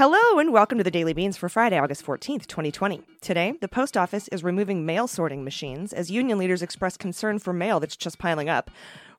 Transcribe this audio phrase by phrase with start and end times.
[0.00, 3.02] Hello and welcome to the Daily Beans for Friday, August 14th, 2020.
[3.20, 7.52] Today, the post office is removing mail sorting machines as union leaders express concern for
[7.52, 8.70] mail that's just piling up.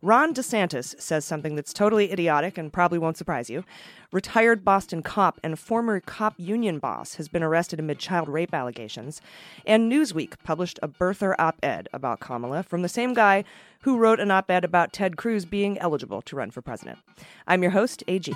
[0.02, 3.64] Ron DeSantis says something that's totally idiotic and probably won't surprise you.
[4.12, 9.22] Retired Boston cop and former cop union boss has been arrested amid child rape allegations.
[9.68, 13.44] And Newsweek published a birther op ed about Kamala from the same guy
[13.82, 16.98] who wrote an op ed about Ted Cruz being eligible to run for president.
[17.46, 18.34] I'm your host, AG.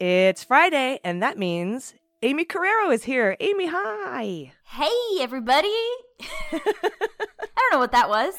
[0.00, 3.36] It's Friday, and that means Aimee Carrero is here.
[3.38, 4.52] Aimee, hi.
[4.64, 5.68] Hey, everybody.
[6.52, 6.58] I
[7.54, 8.32] don't know what that was.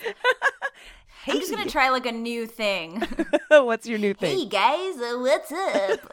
[1.27, 3.03] I'm just going to try like a new thing.
[3.51, 4.39] What's your new thing?
[4.39, 6.11] hey, guys, uh, what's up?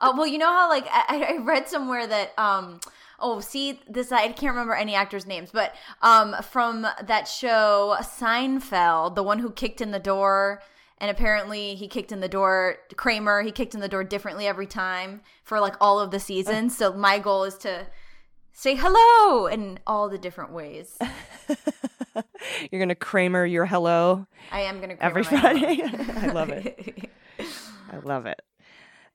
[0.00, 2.80] uh, well, you know how, like, I, I read somewhere that, um,
[3.20, 9.16] oh, see, this, I can't remember any actors' names, but um, from that show, Seinfeld,
[9.16, 10.62] the one who kicked in the door
[11.00, 14.66] and apparently he kicked in the door kramer he kicked in the door differently every
[14.66, 17.86] time for like all of the seasons so my goal is to
[18.52, 20.98] say hello in all the different ways
[22.70, 25.82] You're going to Kramer your hello i am gonna every Kramer my Friday.
[26.16, 27.10] I love it.
[27.92, 28.40] I love it.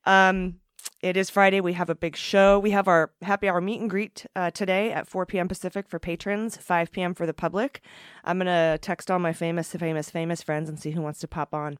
[0.05, 0.55] Um,
[1.03, 1.59] it is Friday.
[1.59, 2.57] We have a big show.
[2.57, 5.49] We have our happy hour meet and greet uh, today at 4 p.m.
[5.49, 7.13] Pacific for patrons, 5 p.m.
[7.13, 7.81] for the public.
[8.23, 11.53] I'm gonna text all my famous, famous, famous friends and see who wants to pop
[11.53, 11.77] on.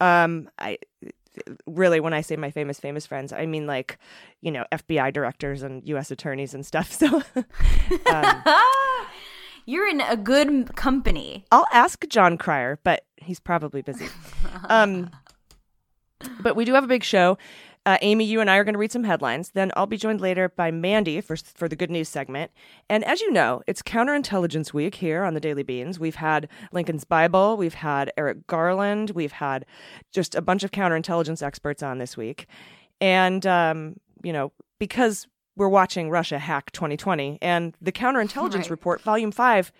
[0.00, 0.78] Um, I
[1.66, 3.98] really, when I say my famous, famous friends, I mean like,
[4.40, 6.10] you know, FBI directors and U.S.
[6.10, 6.92] attorneys and stuff.
[6.96, 7.22] So
[8.12, 8.42] um,
[9.64, 14.08] you're in a good company I'll ask Jon Cryer, but he's probably busy.
[14.68, 15.10] Um,
[16.40, 17.38] but we do have a big show.
[17.86, 19.50] Uh, Aimee, you and I are going to read some headlines.
[19.50, 22.50] Then I'll be joined later by Mandy for for the good news segment.
[22.90, 26.00] And as you know, it's counterintelligence week here on the Daily Beans.
[26.00, 29.64] We've had Lincoln's Bible, we've had Eric Garland, we've had
[30.12, 32.46] just a bunch of counterintelligence experts on this week.
[33.00, 38.70] And um, you know, because we're watching Russia hack 2020 and the counterintelligence Right.
[38.70, 39.70] report, volume five,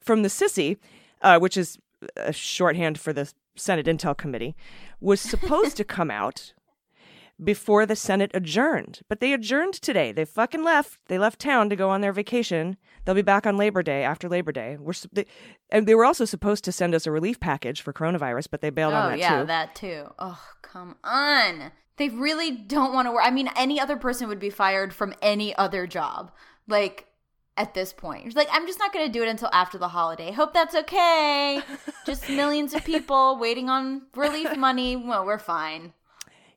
[0.00, 0.78] from the SSCI,
[1.20, 1.78] uh, which is
[2.16, 4.56] a shorthand for the Senate Intel Committee,
[5.00, 6.54] was supposed to come out
[7.42, 9.00] before the Senate adjourned.
[9.08, 10.12] But they adjourned today.
[10.12, 10.98] They fucking left.
[11.06, 12.76] They left town to go on their vacation.
[13.04, 14.76] They'll be back on Labor Day after Labor Day.
[14.78, 15.26] We're they,
[15.70, 18.70] and they were also supposed to send us a relief package for coronavirus, but they
[18.70, 19.34] bailed on oh that yeah too.
[19.34, 23.78] Yeah, that too oh come on they really don't want to work i mean any
[23.80, 26.30] other person would be fired from any other job
[26.66, 27.06] like
[27.56, 30.32] at this point like i'm just not going to do it until after the holiday
[30.32, 31.60] hope that's okay
[32.06, 35.92] just millions of people waiting on relief money well we're fine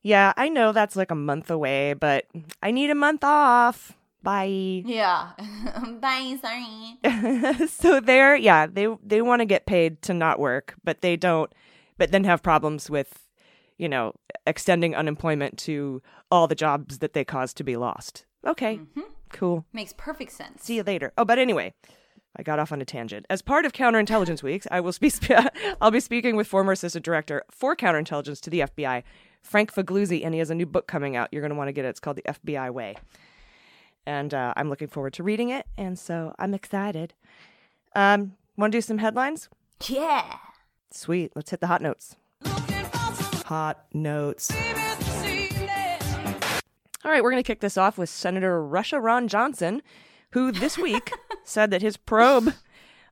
[0.07, 2.25] yeah, I know that's like a month away, but
[2.63, 3.94] I need a month off.
[4.23, 4.84] Bye.
[4.85, 5.31] yeah.
[6.01, 7.68] Bye sorry.
[7.68, 11.53] So they're yeah they they want to get paid to not work but they don't
[11.97, 13.28] but then have problems with
[13.78, 14.13] you know
[14.46, 16.01] extending unemployment to
[16.31, 18.25] all the jobs that they caused to be lost.
[18.46, 18.78] Okay.
[18.78, 19.01] Mm-hmm.
[19.31, 19.66] Cool.
[19.72, 20.63] Makes perfect sense.
[20.63, 21.13] See you later.
[21.17, 21.73] Oh but anyway
[22.38, 23.25] I got off on a tangent.
[23.29, 25.50] As part of Counterintelligence Weeks, I will be sp-
[25.81, 29.03] I'll be speaking with former assistant director for counterintelligence to the FBI,
[29.47, 31.30] Frank Figliuzzi, and he has a new book coming out.
[31.31, 31.90] You're going to want to get it.
[31.90, 32.96] It's called The FBI Way,
[34.06, 35.66] and uh, I'm looking forward to reading it.
[35.78, 37.13] And so I'm excited.
[37.96, 39.50] Um, want to do some headlines?
[39.88, 40.38] yeah
[40.91, 41.31] Sweet.
[41.35, 42.16] Let's hit the hot notes.
[43.46, 44.52] Hot notes.
[47.06, 49.81] All right, we're going to kick this off with Senator Russia Ron Johnson,
[50.31, 51.12] who this week
[51.44, 52.53] said that his probe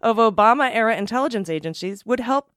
[0.02, 2.50] of Obama era intelligence agencies would help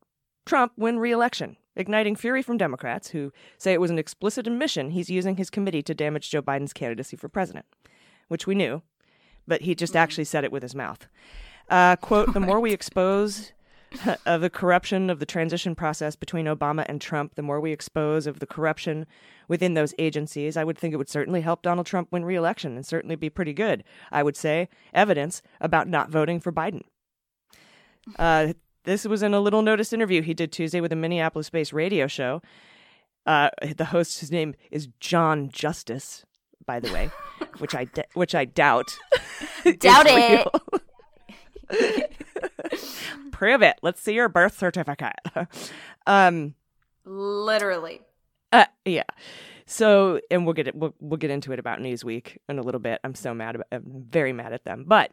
[0.46, 4.90] Trump win re election, igniting fury from Democrats who say it was an explicit admission
[4.90, 7.64] he's using his committee to damage Joe Biden's candidacy for president,
[8.26, 8.82] which we knew,
[9.46, 11.06] but he just actually said it with his mouth.
[11.70, 13.52] Uh, quote, the more we expose
[14.26, 18.26] of the corruption of the transition process between Obama and Trump, the more we expose
[18.26, 19.06] of the corruption
[19.46, 22.84] within those agencies, I would think it would certainly help Donald Trump win re-election and
[22.84, 26.82] certainly be pretty good, I would say, evidence about not voting for Biden.
[28.18, 28.54] Uh,
[28.88, 32.40] this was in a little notice interview he did Tuesday with a Minneapolis-based radio show.
[33.26, 36.24] Uh, the host, his name is John Justice,
[36.64, 37.10] by the way,
[37.58, 38.96] which I d- which I doubt.
[39.78, 40.48] Doubt it.
[43.30, 43.76] Prove it.
[43.82, 45.16] Let's see your birth certificate.
[46.06, 46.54] um,
[47.04, 48.00] literally
[48.52, 49.04] uh, yeah.
[49.66, 50.74] So, and we'll get it.
[50.74, 53.00] We'll, we'll get into it about Newsweek in a little bit.
[53.04, 53.66] I'm so mad about.
[53.70, 54.84] I'm very mad at them.
[54.86, 55.12] But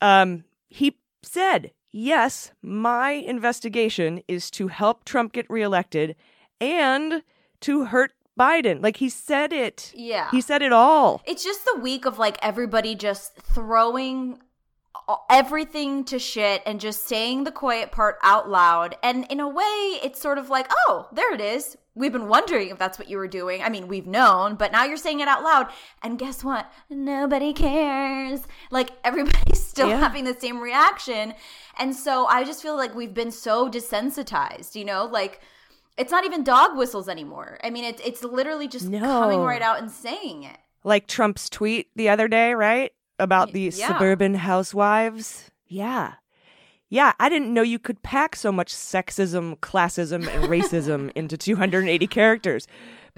[0.00, 6.16] um, he said, "Yes, my investigation is to help Trump get reelected
[6.60, 7.22] and
[7.60, 9.92] to hurt Biden." Like he said it.
[9.94, 10.30] Yeah.
[10.30, 11.22] He said it all.
[11.24, 14.38] It's just the week of like everybody just throwing
[15.30, 18.96] everything to shit and just saying the quiet part out loud.
[19.02, 21.76] And in a way, it's sort of like, oh, there it is.
[21.94, 23.62] We've been wondering if that's what you were doing.
[23.62, 25.68] I mean, we've known, but now you're saying it out loud.
[26.02, 26.70] And guess what?
[26.90, 28.42] Nobody cares.
[28.70, 30.00] Like everybody's still Yeah.
[30.00, 31.34] having the same reaction.
[31.78, 35.04] And so I just feel like we've been so desensitized, you know?
[35.06, 35.40] Like,
[35.96, 37.58] it's not even dog whistles anymore.
[37.62, 39.00] I mean, it's it's literally just No.
[39.00, 40.56] coming right out and saying it.
[40.84, 42.92] Like Trump's tweet the other day, right?
[43.18, 43.88] About the yeah.
[43.88, 45.50] suburban housewives.
[45.66, 46.14] Yeah.
[46.88, 52.06] Yeah, I didn't know you could pack so much sexism, classism, and racism into 280
[52.06, 52.66] characters.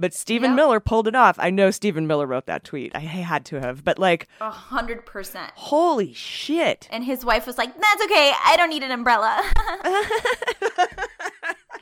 [0.01, 0.57] But Stephen Yeah.
[0.57, 1.37] Miller pulled it off.
[1.39, 2.93] I know Stephen Miller wrote that tweet.
[2.95, 3.85] I had to have.
[3.85, 5.53] But like, A hundred percent.
[5.55, 6.89] holy shit.
[6.91, 8.33] And his wife was like, That's okay.
[8.47, 9.43] I don't need an umbrella.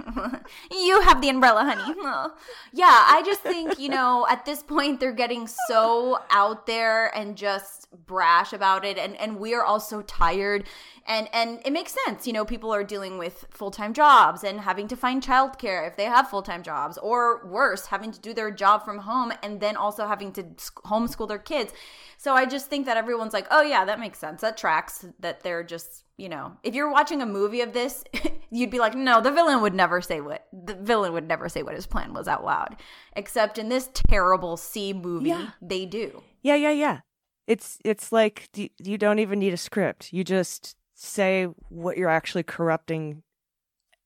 [0.71, 1.95] you have the umbrella, honey.
[2.73, 7.37] Yeah, I just think, you know, at this point, they're getting so out there and
[7.37, 8.99] just brash about it.
[8.99, 10.65] And, and we're all so tired.
[11.07, 12.27] And, and it makes sense.
[12.27, 15.97] You know, people are dealing with full time jobs and having to find childcare if
[15.97, 19.61] they have full time jobs, or worse, having to do their job from home and
[19.61, 20.43] then also having to
[20.85, 21.73] homeschool their kids.
[22.21, 24.41] So I just think that everyone's like, oh, yeah, that makes sense.
[24.41, 28.03] That tracks that they're just, you know, if you're watching a movie of this,
[28.51, 31.63] you'd be like, no, the villain would never say what, the villain would never say
[31.63, 32.75] what his plan was out loud.
[33.15, 35.51] Except in this terrible C movie, Yeah.
[35.63, 36.23] they do.
[36.43, 37.01] Yeah, yeah, yeah.
[37.47, 40.13] It's it's like you, don't even need a script.
[40.13, 43.23] You just say what you're actually corrupting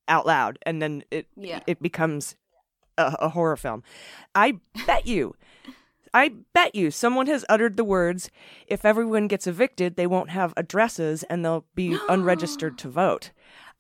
[0.06, 1.60] out loud, and then it Yeah.
[1.66, 2.36] it becomes
[2.98, 3.82] a, a horror film.
[4.34, 5.34] I bet you,
[6.14, 8.30] I bet you, someone has uttered the words,
[8.66, 13.30] "If everyone gets evicted, they won't have addresses and they'll be unregistered to vote."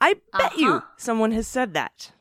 [0.00, 0.86] I bet you Uh-huh.
[0.96, 2.12] someone has said that.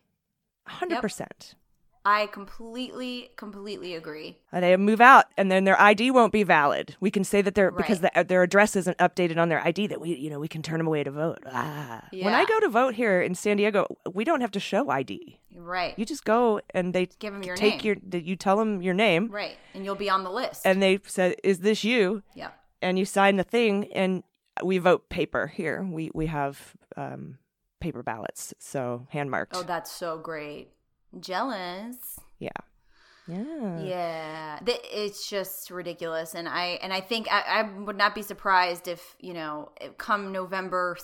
[0.68, 1.56] Hundred percent.
[2.04, 4.38] I completely, completely agree.
[4.52, 6.96] Uh, They move out, and then their ID won't be valid.
[7.00, 8.14] We can say that because Right.
[8.16, 9.88] the, their address isn't updated on their ID.
[9.88, 11.40] That we, you know, we can turn them away to vote.
[11.46, 12.08] Ah.
[12.12, 12.26] Yeah.
[12.26, 15.40] When I go to vote here in San Diego, we don't have to show ID.
[15.56, 15.94] Right.
[15.98, 18.02] You just go and they Give 'em your take name.
[18.12, 18.22] your.
[18.22, 19.58] You tell them your name, right.
[19.76, 20.66] And you'll be on the list.
[20.66, 22.52] and they said, "Is this you?" yeah.
[22.82, 24.24] And you sign the thing, and
[24.64, 25.84] we vote paper here.
[25.84, 27.38] We we have um,
[27.80, 29.56] paper ballots, so hand marked.
[29.56, 30.70] Oh, that's so great.
[31.20, 32.20] Jealous.
[32.40, 32.50] yeah,
[33.28, 33.82] yeah.
[33.82, 38.88] Yeah, it's just ridiculous, and I and I think I, I would not be surprised
[38.88, 40.98] if you know come November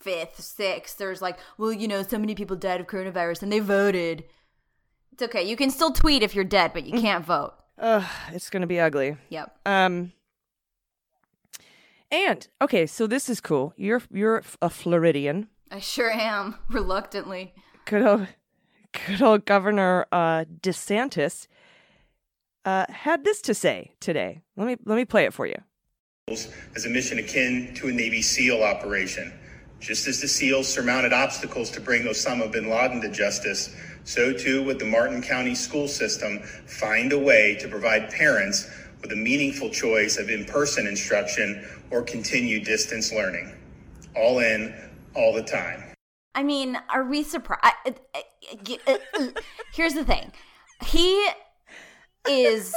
[0.00, 3.60] fifth, sixth, there's like, well, you know, so many people died of coronavirus and they
[3.60, 4.24] voted.
[5.12, 7.54] It's okay, you can still tweet if you're dead, but you can't vote.
[7.78, 9.16] Ugh, it's gonna be ugly.
[9.28, 9.56] Yep.
[9.66, 10.12] Um
[12.10, 13.72] and okay, so this is cool.
[13.76, 15.48] You're you're a Floridian.
[15.70, 17.54] I sure am reluctantly.
[17.86, 18.26] Could old
[19.06, 21.46] good old Governor uh DeSantis
[22.64, 24.42] uh had this to say today.
[24.56, 25.56] Let me let me play it for you.
[26.28, 29.32] as a mission akin to a Navy SEAL operation.
[29.80, 34.62] Just as the SEALs surmounted obstacles to bring Osama bin Laden to justice, so too
[34.64, 38.68] would the Martin County school system find a way to provide parents
[39.00, 43.56] with a meaningful choice of in person instruction or continued distance learning.
[44.14, 44.74] All in,
[45.14, 45.89] all the time.
[46.34, 47.74] I mean, are we surprised?
[49.72, 50.32] Here's the thing.
[50.84, 51.28] He
[52.28, 52.74] is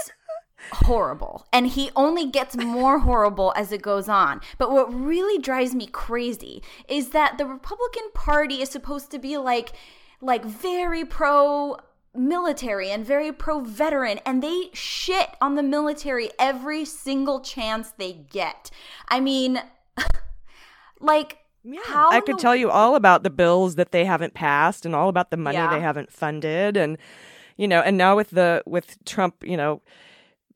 [0.71, 4.41] horrible and he only gets more horrible as it goes on.
[4.57, 9.37] But what really drives me crazy is that the Republican Party is supposed to be
[9.37, 9.73] like
[10.21, 11.77] like very pro
[12.15, 18.13] military and very pro veteran and they shit on the military every single chance they
[18.13, 18.71] get.
[19.09, 19.61] I mean
[20.99, 21.39] like
[21.85, 24.93] how I could the tell you all about the bills that they haven't passed and
[24.95, 25.69] all about the money Yeah.
[25.73, 26.97] they haven't funded and
[27.55, 29.81] you know, and now with the with Trump, you know,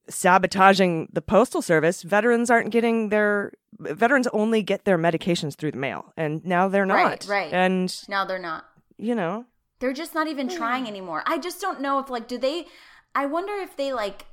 [0.09, 5.77] sabotaging the postal service, veterans aren't getting their veterans only get their medications through the
[5.77, 6.95] mail and now they're not.
[6.95, 7.53] Right, right.
[7.53, 8.65] And now they're not.
[8.97, 9.45] you know,
[9.79, 10.55] They're just not even hmm.
[10.57, 11.23] trying anymore.
[11.25, 12.65] I just don't know if like do they
[13.13, 14.25] I wonder if they like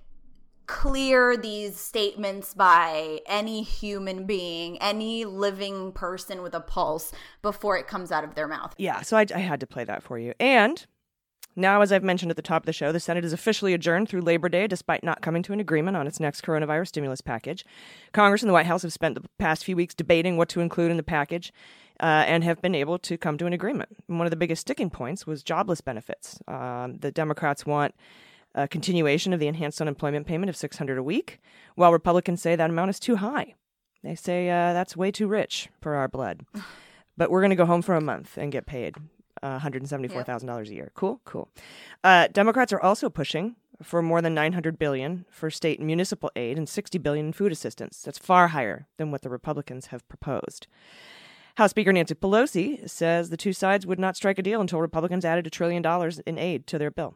[0.66, 7.86] clear these statements by any human being, any living person with a pulse before it
[7.86, 8.74] comes out of their mouth.
[8.78, 10.34] Yeah, so I, I had to play that for you.
[10.40, 10.84] And
[11.56, 14.08] now, as I've mentioned at the top of the show, the Senate is officially adjourned
[14.08, 17.64] through Labor Day despite not coming to an agreement on its next coronavirus stimulus package.
[18.12, 20.90] Congress and the White House have spent the past few weeks debating what to include
[20.90, 21.52] in the package
[22.00, 23.90] uh, and have been able to come to an agreement.
[24.08, 26.40] And one of the biggest sticking points was jobless benefits.
[26.48, 27.94] Um, the Democrats want
[28.54, 31.40] a continuation of the enhanced unemployment payment of 600 a week,
[31.74, 33.54] while Republicans say that amount is too high.
[34.02, 36.44] They say uh, that's way too rich for our blood.
[37.16, 38.96] but we're going to go home for a month and get paid
[39.42, 40.92] uh, $174,000 a year.
[40.94, 41.48] Cool, cool.
[42.02, 46.56] Uh, Democrats are also pushing for more than 900 billion for state and municipal aid
[46.56, 48.02] and 60 billion in food assistance.
[48.02, 50.66] That's far higher than what the Republicans have proposed.
[51.56, 55.24] House Speaker Nancy Pelosi says the two sides would not strike a deal until Republicans
[55.24, 57.14] added a trillion dollars in aid to their bill.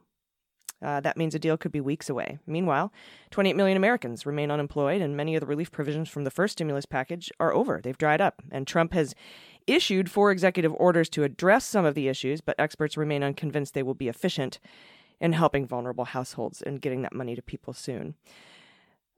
[0.81, 2.39] Uh, that means a deal could be weeks away.
[2.47, 2.93] Meanwhile,
[3.33, 6.87] 28 million Americans remain unemployed, and many of the relief provisions from the first stimulus
[6.87, 7.81] package are over.
[7.83, 8.43] They've dried up.
[8.53, 9.15] And Trump has
[9.67, 13.83] issued four executive orders to address some of the issues, but experts remain unconvinced they
[13.83, 14.61] will be efficient
[15.21, 18.15] in helping vulnerable households and getting that money to people soon.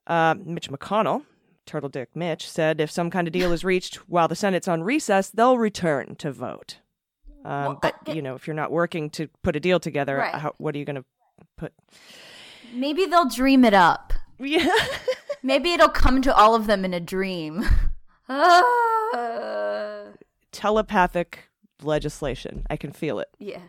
[0.06, 1.24] Uh, Mitch McConnell,
[1.66, 4.82] Turtle Dick Mitch, said if some kind of deal is reached while the Senate's on
[4.82, 6.78] recess, they'll return to vote.
[7.44, 10.16] Um, Well, but I- you know, if you're not working to put a deal together,
[10.16, 10.34] Right.
[10.34, 11.04] how, what are you going to
[11.60, 11.72] put?
[12.72, 14.12] Maybe they'll dream it up.
[14.38, 14.68] Yeah,
[15.42, 17.64] Maybe it'll come to all of them in a dream.
[18.32, 20.04] Ah.
[20.52, 21.48] telepathic
[21.82, 22.64] legislation.
[22.70, 23.28] I can feel it.
[23.38, 23.62] yeah.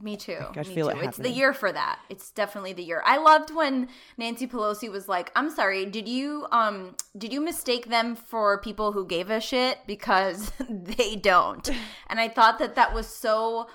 [0.00, 0.38] Me too.
[0.54, 0.96] I Me feel too.
[1.00, 1.98] it It's the year for that.
[2.08, 3.02] It's definitely the year.
[3.04, 7.88] I loved when Nancy Pelosi was like, "I'm sorry, did you um did you mistake
[7.88, 11.68] them for people who gave a shit because they don't?"
[12.08, 13.66] And I thought that that was so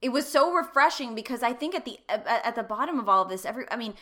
[0.00, 3.28] it was so refreshing because I think at the at, the bottom of all of
[3.28, 3.94] this, every I mean,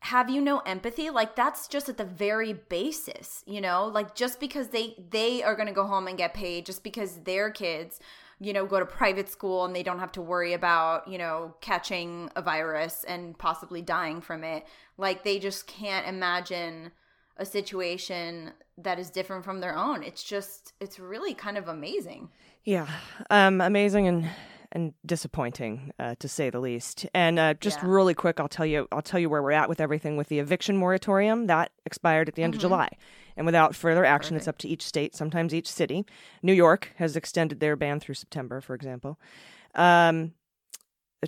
[0.00, 1.10] have you no empathy?
[1.10, 3.86] Like that's just at the very basis, you know.
[3.86, 7.16] Like just because they they are going to go home and get paid, just because
[7.20, 7.98] their kids,
[8.40, 11.54] you know, go to private school and they don't have to worry about you know
[11.62, 14.66] catching a virus and possibly dying from it.
[14.98, 16.92] Like they just can't imagine
[17.38, 20.02] a situation that is different from their own.
[20.02, 22.28] It's just it's really kind of amazing.
[22.64, 22.86] Yeah,
[23.30, 24.30] um, amazing and
[24.72, 27.06] and disappointing uh, to say the least.
[27.14, 27.88] And uh, just Yeah.
[27.88, 30.38] really quick, I'll tell you, I'll tell you where we're at with everything with the
[30.38, 32.88] eviction moratorium that expired at the end of July.
[33.36, 36.04] And without further action, it's up to each state, sometimes each city.
[36.42, 39.18] New York has extended their ban through September, for example.
[39.74, 40.32] Um,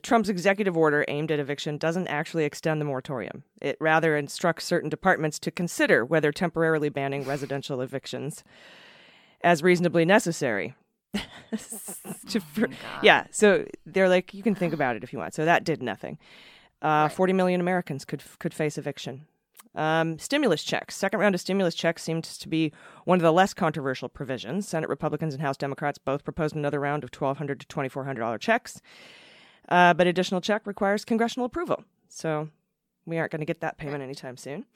[0.02, 3.44] Trump's executive order aimed at eviction doesn't actually extend the moratorium.
[3.62, 8.42] It rather instructs certain departments to consider whether temporarily banning residential evictions
[9.42, 10.74] as reasonably necessary.
[12.52, 12.66] Fr-
[13.02, 15.34] yeah, so they're like, you can think about it if you want.
[15.34, 16.18] So that did nothing.
[16.82, 19.26] Uh, 40 million Americans could could face eviction.
[19.74, 20.94] Um, stimulus checks.
[20.94, 22.72] Second round of stimulus checks seems to be
[23.04, 24.68] one of the less controversial provisions.
[24.68, 28.80] Senate Republicans and House Democrats both proposed another round of 1,200 to $2,400 checks.
[29.68, 31.84] Uh, but additional check requires congressional approval.
[32.08, 32.50] So
[33.04, 34.66] we aren't going to get that payment anytime soon.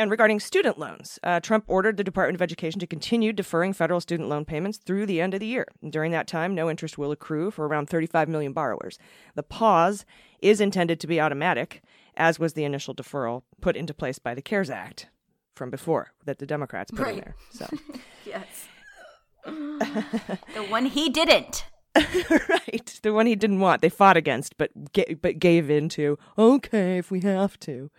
[0.00, 4.00] And regarding student loans, uh, Trump ordered the Department of Education to continue deferring federal
[4.00, 5.66] student loan payments through the end of the year.
[5.86, 8.98] During that time, no interest will accrue for around 35 million borrowers.
[9.34, 10.06] The pause
[10.40, 11.82] is intended to be automatic,
[12.16, 15.10] as was the initial deferral put into place by the CARES Act
[15.54, 17.36] from before that the Democrats put in there.
[17.50, 17.66] So,
[18.24, 18.68] Yes.
[19.44, 21.66] the one he didn't.
[21.94, 26.16] right, the one he didn't want, they fought against, but ga- but gave into.
[26.38, 27.90] Okay, if we have to.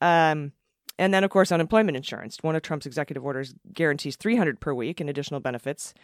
[0.00, 0.50] Um,
[0.98, 2.38] and then, of course, unemployment insurance.
[2.42, 5.94] One of Trump's executive orders guarantees 300 per week in additional benefits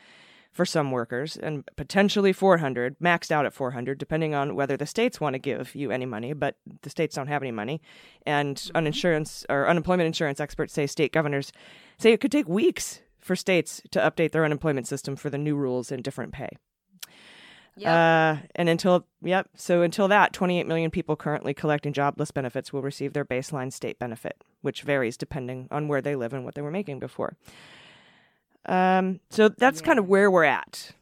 [0.52, 5.20] for some workers, and potentially 400, maxed out at 400, depending on whether the states
[5.20, 6.32] want to give you any money.
[6.32, 7.82] But the states don't have any money,
[8.26, 11.52] and uninsurance or unemployment insurance experts say state governors
[11.98, 15.54] say it could take weeks for states to update their unemployment system for the new
[15.54, 16.48] rules and different pay.
[17.76, 17.88] Yep.
[17.88, 22.82] Uh, and until, yep, so until that, 28 million people currently collecting jobless benefits will
[22.82, 26.62] receive their baseline state benefit, which varies depending on where they live and what they
[26.62, 27.36] were making before.
[28.66, 30.92] Um, so that's kind of where we're at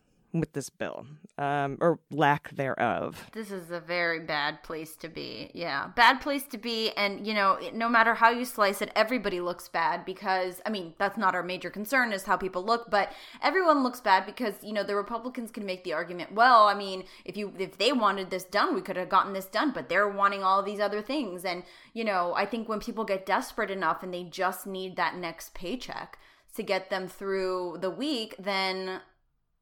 [0.41, 1.07] with this bill,
[1.39, 3.27] um, or lack thereof.
[3.33, 5.51] This is a very bad place to be.
[5.55, 6.91] Yeah, bad place to be.
[6.91, 10.95] And, you know, no matter how you slice it, everybody looks bad because, I mean,
[10.99, 13.13] that's not our major concern is how people look, but
[13.43, 17.05] everyone looks bad because, you know, the Republicans can make the argument, well, I mean,
[17.25, 20.09] if you, if they wanted this done, we could have gotten this done, but they're
[20.09, 21.45] wanting all these other things.
[21.45, 21.63] And,
[21.93, 25.55] you know, I think when people get desperate enough and they just need that next
[25.55, 26.19] paycheck
[26.55, 29.01] to get them through the week, then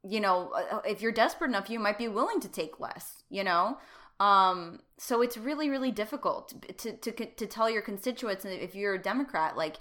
[0.06, 3.44] you know uh, if you're desperate enough you might be willing to take less you
[3.44, 3.78] know?
[4.20, 8.94] Um so it's really really difficult to to to tell your constituents and if you're
[8.94, 9.76] a democrat like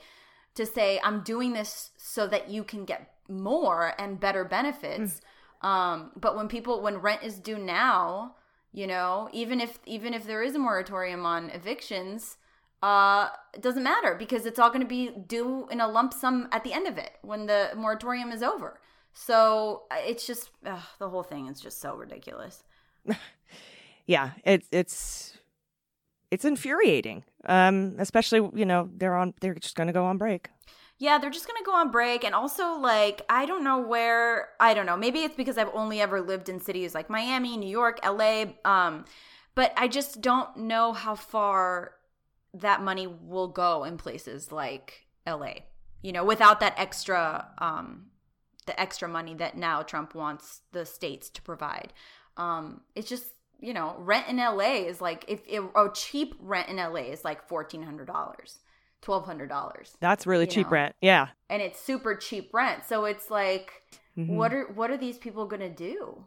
[0.55, 5.21] to say i'm doing this so that you can get more and better benefits.
[5.61, 8.35] Um but when people when rent is due now
[8.73, 12.37] you know even if even if there is a moratorium on evictions
[12.81, 16.49] uh it doesn't matter because it's all going to be due in a lump sum
[16.51, 18.79] at the end of it when the moratorium is over
[19.13, 22.63] so uh, it's just ugh, the whole thing is just so ridiculous
[24.05, 25.37] Yeah, it's it's
[26.31, 27.23] it's infuriating.
[27.45, 30.49] Um, especially you know they're on they're just going to go on break.
[30.99, 34.73] Yeah, they're just gonna go on break, and also like I don't know where I
[34.73, 34.97] don't know.
[34.97, 38.57] Maybe it's because I've only ever lived in cities like Miami, New York, L.A.
[38.63, 39.05] Um,
[39.55, 41.93] but I just don't know how far
[42.53, 45.65] that money will go in places like L.A.
[46.01, 48.07] You know, without that extra um,
[48.65, 51.93] the extra money that now Trump wants the states to provide.
[52.37, 53.27] Um, it's just
[53.59, 57.23] you know, rent in LA is like if, if a cheap rent in LA is
[57.23, 58.57] like fourteen hundred dollars,
[59.01, 59.95] twelve hundred dollars.
[60.01, 60.71] That's really cheap know.
[60.71, 60.95] rent.
[61.01, 61.27] Yeah.
[61.49, 62.83] and it's super cheap rent.
[62.85, 63.83] So it's like,
[64.17, 64.27] Mhm.
[64.35, 66.25] what are what are these people gonna do?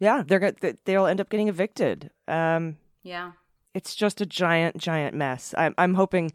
[0.00, 2.10] Yeah, they're go- th- they'll end up getting evicted.
[2.26, 3.32] Um, Yeah,
[3.74, 5.54] it's just a giant, giant mess.
[5.56, 6.32] I'm I'm hoping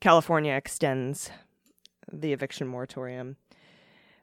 [0.00, 1.30] California extends
[2.12, 3.36] the eviction moratorium.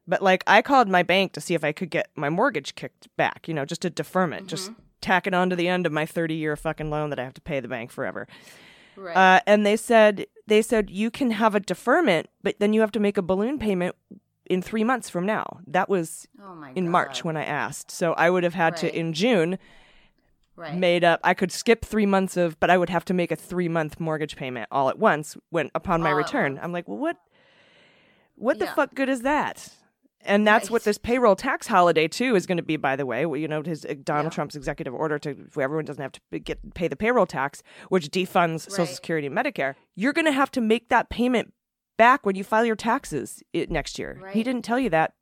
[0.08, 3.08] But like, I called my bank to see if I could get my mortgage kicked
[3.16, 3.48] back.
[3.48, 6.34] You know, just a deferment, just tack it on to the end of my 30
[6.36, 8.28] year fucking loan that I have to pay the bank forever.
[8.96, 9.16] right.
[9.16, 12.92] Uh, and they said they said you can have a deferment, but then you have
[12.94, 13.96] to make a balloon payment
[14.46, 15.62] in three months from now.
[15.68, 16.92] That was oh my in God.
[16.92, 17.90] March when I asked.
[17.92, 18.80] So I would have had Right.
[18.82, 19.58] to in June
[20.58, 20.76] right.
[20.76, 21.22] made up.
[21.24, 24.02] I could skip three months of, but I would have to make a three month
[24.02, 26.60] mortgage payment all at once when upon my All at return.
[26.62, 27.16] I'm like, well, what?
[28.36, 28.74] What the Yeah.
[28.74, 29.70] fuck good is that?
[30.26, 32.78] And that's what this payroll tax holiday too is going to be.
[32.78, 34.36] By the way, you know, his uh, Donald Yeah.
[34.36, 38.62] Trump's executive order to everyone doesn't have to get pay the payroll tax, which defunds
[38.70, 39.76] Social Security and Medicare.
[39.96, 41.54] You're going to have to make that payment
[41.98, 44.22] back when you file your taxes next year.
[44.32, 45.14] He didn't tell you that,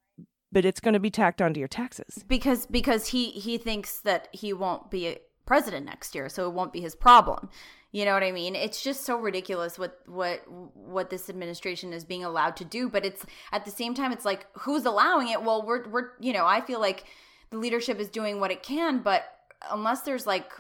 [0.52, 2.24] but it's going to be tacked onto your taxes.
[2.28, 6.72] because because he he thinks that he won't be president next year, so it won't
[6.72, 7.50] be his problem.
[7.92, 8.56] You know what I mean?
[8.56, 10.44] It's just so ridiculous what what
[10.76, 14.26] what this administration is being allowed to do, but it's at the same time it's
[14.26, 15.44] like who's allowing it?
[15.44, 17.04] Well, we're we're you know, I feel like
[17.50, 19.26] the leadership is doing what it can, but
[19.70, 20.52] unless there's like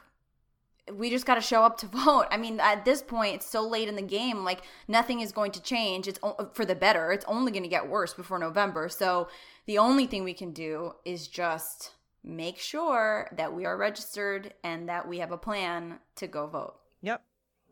[0.91, 2.25] we just got to show up to vote.
[2.29, 4.43] I mean, at this point, it's so late in the game.
[4.43, 6.07] Like nothing is going to change.
[6.07, 6.19] It's
[6.53, 7.11] for the better.
[7.11, 8.89] It's only going to get worse before November.
[8.89, 9.29] So
[9.67, 11.91] the only thing we can do is just
[12.23, 16.75] make sure that we are registered and that we have a plan to go vote.
[17.01, 17.23] Yep.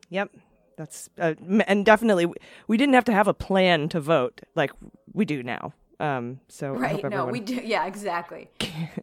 [0.09, 0.31] Yep.
[0.77, 1.33] That's uh,
[1.67, 2.27] and definitely
[2.67, 4.71] we didn't have to have a plan to vote like
[5.13, 5.73] we do now.
[5.99, 6.91] Um so I Right?
[6.91, 7.55] hope No, everyone we do.
[7.55, 8.49] Yeah, exactly.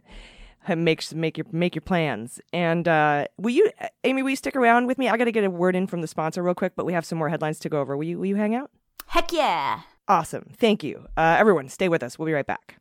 [0.76, 2.40] makes make your make your plans.
[2.52, 3.70] And uh will you
[4.04, 5.08] Aimee, will you stick around with me?
[5.08, 7.04] I got to get a word in from the sponsor real quick, but we have
[7.04, 7.96] some more headlines to go over.
[7.96, 8.70] Will you will you hang out?
[9.08, 9.80] Heck yeah.
[10.08, 10.50] Awesome.
[10.56, 11.06] Thank you.
[11.16, 12.18] Uh everyone, stay with us.
[12.18, 12.76] We'll be right back.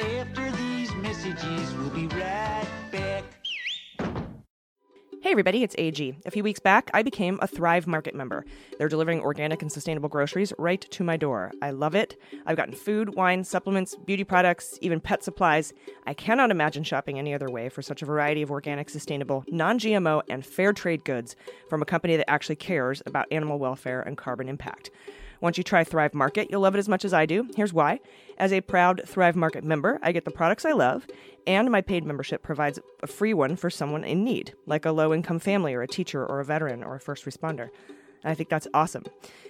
[0.00, 3.24] After these messages, we'll be right back.
[5.24, 6.14] Hey everybody, it's AG.
[6.26, 8.44] A few weeks back, I became a Thrive Market member.
[8.76, 11.50] They're delivering organic and sustainable groceries right to my door.
[11.62, 12.20] I love it.
[12.44, 15.72] I've gotten food, wine, supplements, beauty products, even pet supplies.
[16.06, 19.78] I cannot imagine shopping any other way for such a variety of organic, sustainable, non
[19.78, 21.36] GMO, and fair trade goods
[21.70, 24.90] from a company that actually cares about animal welfare and carbon impact.
[25.44, 27.46] Once you try Thrive Market, you'll love it as much as I do.
[27.54, 28.00] Here's why.
[28.38, 31.06] As a proud Thrive Market member, I get the products I love,
[31.46, 35.12] and my paid membership provides a free one for someone in need, like a low
[35.12, 37.68] income family or a teacher or a veteran or a first responder.
[38.24, 39.04] I think that's awesome.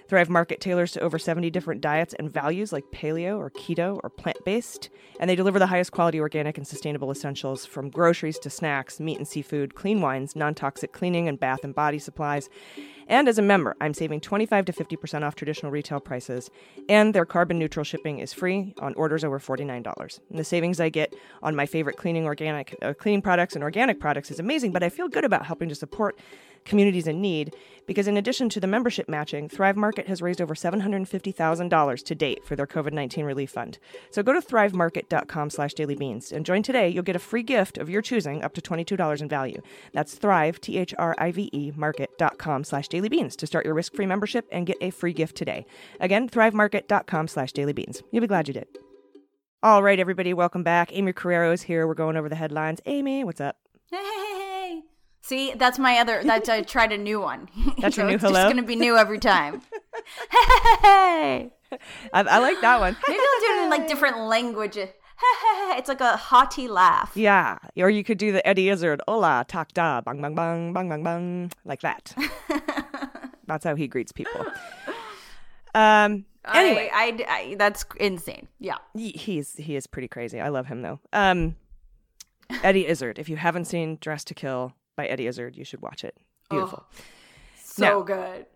[0.08, 4.10] Thrive Market tailors to over 70 different diets and values like paleo or keto or
[4.10, 8.50] plant based, and they deliver the highest quality organic and sustainable essentials from groceries to
[8.50, 12.50] snacks, meat and seafood, clean wines, non toxic cleaning and bath and body supplies.
[13.08, 16.50] And as a member, I'm saving 25 to 50% off traditional retail prices,
[16.88, 20.20] and their carbon neutral shipping is free on orders over $49.
[20.30, 24.00] And the savings I get on my favorite cleaning organic uh, cleaning products and organic
[24.00, 26.18] products is amazing, but I feel good about helping to support
[26.64, 27.54] communities in need
[27.86, 32.44] because in addition to the membership matching, Thrive Market has raised over $750,000 to date
[32.44, 33.78] for their COVID-19 relief fund.
[34.10, 36.88] So go to thrivemarket.com slash dailybeans and join today.
[36.88, 39.60] You'll get a free gift of your choosing up to $22 in value.
[39.92, 45.12] That's thrive, T-H-R-I-V-E, market.com slash dailybeans to start your risk-free membership and get a free
[45.12, 45.66] gift today.
[46.00, 48.02] Again, thrivemarket.com slash dailybeans.
[48.12, 48.68] You'll be glad you did.
[49.62, 50.92] All right, everybody, welcome back.
[50.92, 51.86] Aimee Carrero is here.
[51.86, 52.80] We're going over the headlines.
[52.86, 53.56] Aimee, what's up?
[53.90, 54.82] Hey, hey, hey.
[55.22, 56.22] See, that's my other.
[56.22, 57.48] That's I tried a new one.
[57.78, 58.34] That's your new it's hello?
[58.34, 59.62] just gonna be new every time.
[60.82, 61.80] hey, I,
[62.12, 62.94] I like that one.
[63.08, 64.90] maybe I'll do it in like different languages.
[65.78, 67.12] it's like a haughty laugh.
[67.14, 70.88] Yeah, or you could do the Eddie Izzard, hola, tak da, bang, bang, bang, bang,
[70.88, 72.14] bang, bang, like that.
[73.46, 74.44] That's how he greets people.
[75.76, 76.24] Um.
[76.52, 78.46] Anyway, I, I, I, that's insane.
[78.60, 78.76] Yeah.
[78.94, 80.40] he- he's he is pretty crazy.
[80.40, 81.00] I love him though.
[81.12, 81.56] Um,
[82.62, 83.18] Eddie Izzard.
[83.18, 86.16] If you haven't seen Dress to Kill by Eddie Izzard, you should watch it.
[86.48, 86.84] Beautiful.
[87.60, 88.46] So Now- good.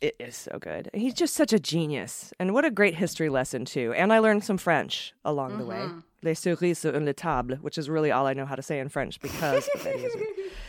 [0.00, 0.90] It is so good.
[0.92, 3.92] He's just such a genius, and what a great history lesson too.
[3.96, 5.76] And I learned some French along the way.
[5.76, 6.00] Mm-hmm.
[6.22, 8.88] Les cerises en la table, which is really all I know how to say in
[8.88, 10.22] French because of Eddie Izzard.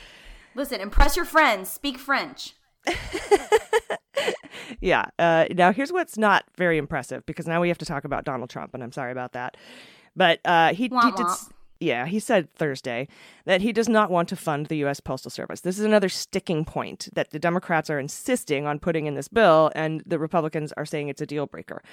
[0.55, 1.69] Listen, impress your friends.
[1.69, 2.53] Speak French.
[4.81, 5.05] Yeah.
[5.19, 8.49] Uh, now, here's what's not very impressive because now we have to talk about Donald
[8.49, 9.57] Trump, and I'm sorry about that.
[10.15, 11.25] But uh, he, he Womp did.
[11.25, 11.51] womp.
[11.79, 13.07] Yeah, he said Thursday
[13.43, 15.01] that he does not want to fund the U.S.
[15.01, 15.61] Postal Service.
[15.61, 19.71] This is another sticking point that the Democrats are insisting on putting in this bill,
[19.75, 21.83] and the Republicans are saying it's a deal breaker.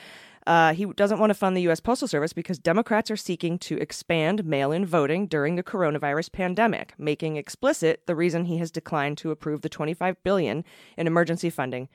[0.47, 1.81] Uh, he doesn't want to fund the U.S.
[1.81, 6.95] Postal Service because Democrats are seeking to expand mail in voting during the coronavirus pandemic,
[6.97, 10.65] making explicit the reason he has declined to approve the 25 billion
[10.97, 11.89] in emergency funding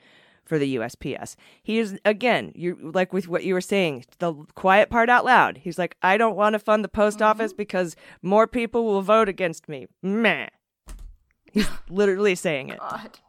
[0.48, 1.36] for the USPS.
[1.62, 5.58] He is again, you like with what you were saying, the quiet part out loud.
[5.58, 7.26] He's like, I don't want to fund the post mm-hmm.
[7.26, 9.86] office because more people will vote against me.
[10.02, 10.48] Meh.
[11.52, 12.78] He's literally saying it.
[12.78, 13.20] God.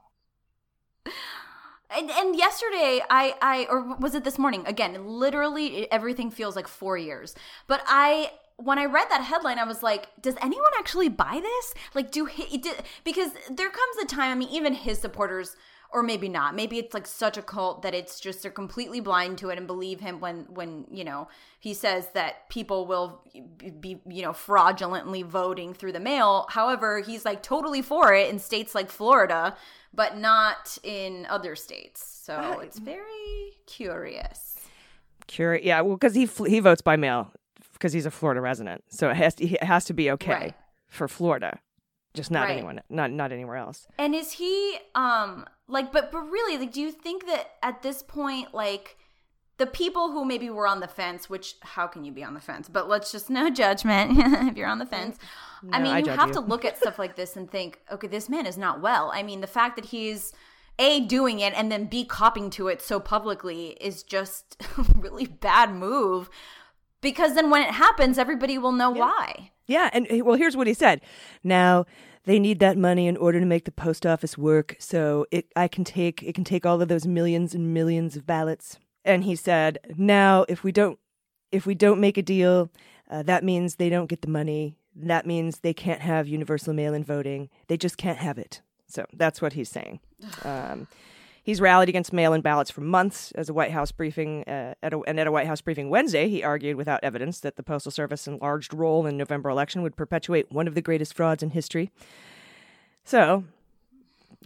[1.91, 4.63] And, and yesterday, I, I, or was it this morning?
[4.67, 7.33] Again, literally everything feels like four years.
[7.65, 11.73] But I, when I read that headline, I was like, does anyone actually buy this?
[11.95, 15.55] Like, do he, did, because there comes a time, I mean, even his supporters,
[15.91, 19.37] or maybe not, maybe it's like such a cult that it's just they're completely blind
[19.39, 21.27] to it and believe him when, when, you know,
[21.59, 23.21] he says that people will
[23.79, 26.45] be, you know, fraudulently voting through the mail.
[26.49, 29.55] However, he's like totally for it in states like Florida,
[29.93, 32.05] but not in other states.
[32.05, 34.57] So it's very curious.
[35.27, 37.31] Curious, yeah, well, because he fl- he votes by mail
[37.73, 40.53] because he's a Florida resident, so it has to, it has to be okay Right.
[40.87, 41.59] for Florida,
[42.13, 42.57] just not Right.
[42.57, 43.87] anyone, not not anywhere else.
[43.97, 48.03] And is he um like but but really like do you think that at this
[48.03, 48.97] point like
[49.59, 52.39] the people who maybe were on the fence, which how can you be on the
[52.39, 52.67] fence?
[52.67, 54.13] But let's just no judgment
[54.49, 55.19] if you're on the fence.
[55.71, 56.35] I mean, I you have you.
[56.35, 59.11] to look at stuff like this and think, okay, this man is not well.
[59.13, 60.33] I mean, the fact that he's
[60.79, 65.25] a doing it and then b copying to it so publicly is just a really
[65.25, 66.29] bad move
[67.01, 69.51] because then when it happens, everybody will know why.
[69.67, 71.01] Yeah, and well, here's what he said.
[71.43, 71.85] Now
[72.29, 75.67] they need that money in order to make the post office work, so it I
[75.67, 78.77] can take it can take all of those millions and millions of ballots.
[79.03, 80.99] And he said, now if we don't
[81.51, 82.69] if we don't make a deal,
[83.09, 84.75] uh, that means they don't get the money.
[84.95, 87.49] That means they can't have universal mail-in voting.
[87.67, 88.61] They just can't have it.
[88.87, 89.99] So that's what he's saying.
[90.43, 90.87] Um,
[91.49, 93.31] He's rallied against mail-in ballots for months.
[93.31, 96.29] As a White House briefing, uh, at a, and at a White House briefing Wednesday,
[96.29, 100.51] he argued without evidence that the Postal Service enlarged role in November election would perpetuate
[100.51, 101.89] one of the greatest frauds in history.
[103.03, 103.45] So,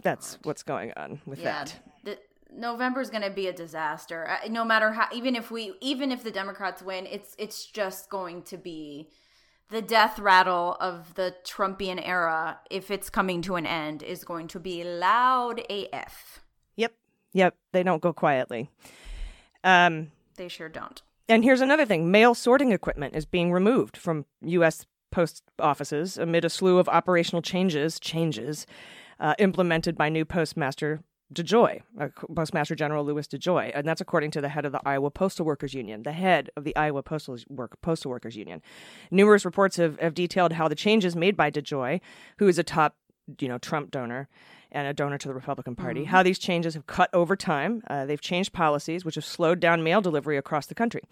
[0.02, 1.78] that's what's going on with Yeah, that.
[2.04, 2.18] the,
[2.50, 4.26] November's going to be a disaster.
[4.48, 8.40] No matter how, even if we, even if the Democrats win, it's it's just going
[8.44, 9.10] to be
[9.68, 12.60] the death rattle of the Trumpian era.
[12.70, 16.40] If it's coming to an end, is going to be loud AF.
[17.34, 17.54] Yep.
[17.72, 18.70] They don't go quietly.
[19.62, 21.02] Um, They sure don't.
[21.28, 24.86] And here's another thing mail sorting equipment is being removed from U.S.
[25.10, 28.66] post offices amid a slew of operational changes, changes
[29.20, 33.72] uh, implemented by new Postmaster DeJoy, uh, Postmaster General Louis DeJoy.
[33.74, 36.64] And that's according to the head of the Iowa Postal Workers Union, the head of
[36.64, 38.60] the Iowa Postal, Work, Postal Workers Union.
[39.10, 42.00] Numerous reports have, have detailed how the changes made by DeJoy,
[42.38, 42.96] who is a top
[43.38, 44.28] you know, Trump donor
[44.72, 47.82] and a donor to the Republican Party, how these changes have cut over time.
[47.88, 51.02] Uh, they've changed policies, which have slowed down mail delivery across the country.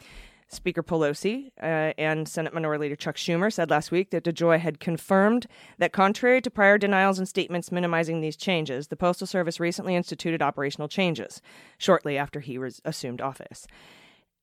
[0.53, 4.81] Speaker Pelosi uh, and Senate Minority Leader Chuck Schumer said last week that DeJoy had
[4.81, 5.47] confirmed
[5.79, 10.43] that, contrary to prior denials and statements minimizing these changes, the Postal Service recently instituted
[10.43, 11.41] operational changes
[11.79, 13.67] shortly after he was assumed office.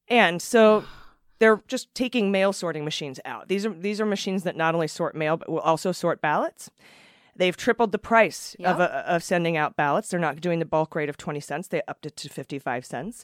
[0.08, 0.84] And so
[1.40, 3.48] they're just taking mail sorting machines out.
[3.48, 6.72] These are these are machines that not only sort mail but will also sort ballots.
[7.39, 10.10] They've tripled the price of, uh, of sending out ballots.
[10.10, 11.69] They're not doing the bulk rate of 20 cents.
[11.69, 13.23] They upped it to 55 cents.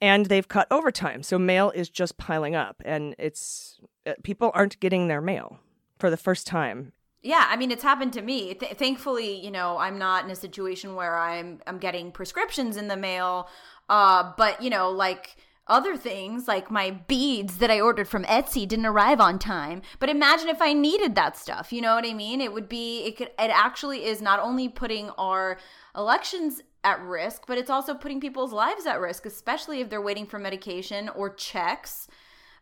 [0.00, 1.24] And they've cut overtime.
[1.24, 2.80] So mail is just piling up.
[2.84, 5.58] And it's uh, people aren't getting their mail
[5.98, 6.92] for the first time.
[7.22, 8.54] Yeah, I mean it's happened to me.
[8.54, 12.86] Th- thankfully, you know, I'm not in a situation where I'm I'm getting prescriptions in
[12.86, 13.48] the mail.
[13.88, 15.36] Uh, but you know, like
[15.66, 19.82] other things, like my beads that I ordered from Etsy didn't arrive on time.
[19.98, 21.72] But imagine if I needed that stuff.
[21.72, 22.40] You know what I mean?
[22.40, 25.58] It would be it could it actually is not only putting our
[25.96, 30.26] elections at risk, but it's also putting people's lives at risk, especially if they're waiting
[30.26, 32.08] for medication or checks.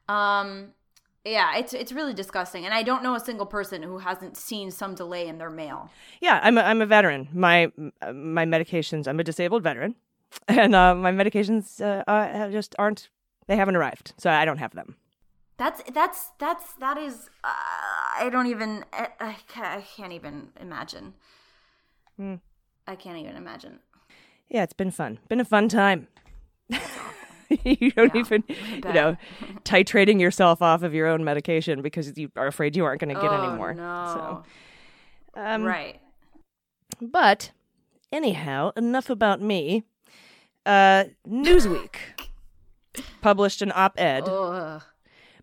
[0.09, 0.73] Um,
[1.25, 4.71] yeah, it's it's really disgusting, and I don't know a single person who hasn't seen
[4.71, 5.91] some delay in their mail.
[6.21, 7.29] Yeah, I'm a, I'm a veteran.
[7.33, 7.71] My
[8.03, 9.07] my medications.
[9.07, 9.95] I'm a disabled veteran,
[10.49, 13.09] and uh, my medications uh, uh, just aren't.
[13.47, 14.97] They haven't arrived, so I don't have them.
[15.57, 17.31] That's that's that's that is.
[17.43, 18.85] Uh, I don't even.
[18.93, 21.15] I, I can't even imagine.
[22.21, 23.79] I can't even imagine.
[24.49, 25.19] Yeah, it's been fun.
[25.29, 26.09] Been a fun time.
[27.65, 29.17] you don't even, you know,
[29.65, 33.21] titrating yourself off of your own medication because you are afraid you aren't going to
[33.21, 33.75] get oh, any more.
[33.75, 34.43] No.
[35.35, 36.01] So, um, right.
[37.01, 37.53] But
[38.11, 39.85] Anyhow, enough about me.
[40.67, 41.97] Uh, Newsweek
[43.21, 44.25] published an op ed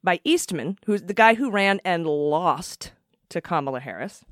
[0.04, 2.91] by Eastman, who's the guy who ran and lost
[3.30, 4.23] to Kamala Harris.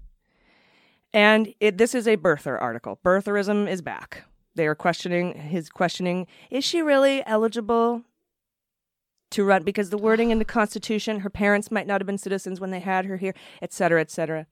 [1.13, 3.00] And it, this is a birther article.
[3.04, 4.24] Birtherism is back.
[4.56, 8.04] They are questioning his questioning: Is she really eligible
[9.32, 9.63] to run?
[9.63, 12.80] Because the wording in the Constitution, her parents might not have been citizens when they
[12.80, 14.48] had her here, et cetera, et cetera.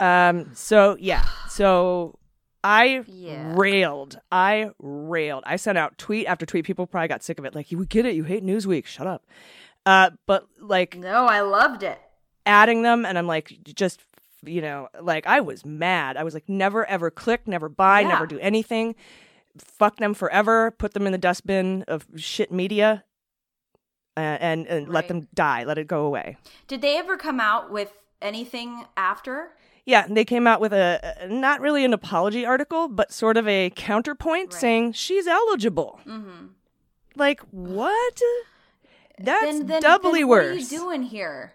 [0.00, 0.50] Um.
[0.54, 1.24] So yeah.
[1.48, 2.17] So
[2.70, 3.54] I Yeah.
[3.56, 4.20] railed.
[4.30, 5.42] I railed.
[5.46, 6.66] I sent out tweet after tweet.
[6.66, 7.54] People probably got sick of it.
[7.54, 8.14] Like, you get it.
[8.14, 8.84] You hate Newsweek.
[8.84, 9.24] Shut up.
[9.86, 10.10] Uh.
[10.26, 11.98] But like No, I loved it.
[12.44, 14.00] adding them, and I'm like, just
[14.44, 16.16] you know, like I was mad.
[16.16, 18.08] I was like, never ever click, never buy, Yeah.
[18.08, 18.94] never do anything.
[19.58, 20.70] Fuck them forever.
[20.70, 23.04] Put them in the dustbin of shit media.
[24.16, 25.64] Uh, and and let them die.
[25.64, 26.36] Let it go away.
[26.66, 29.52] Did they ever come out with anything after?
[29.88, 33.70] Yeah, they came out with a not really an apology article, but sort of a
[33.70, 34.60] counterpoint Right.
[34.60, 35.98] saying she's eligible.
[36.06, 36.48] Mm-hmm.
[37.16, 38.20] Like what?
[39.18, 40.44] That's then, then, doubly then worse.
[40.44, 41.54] What are you doing here?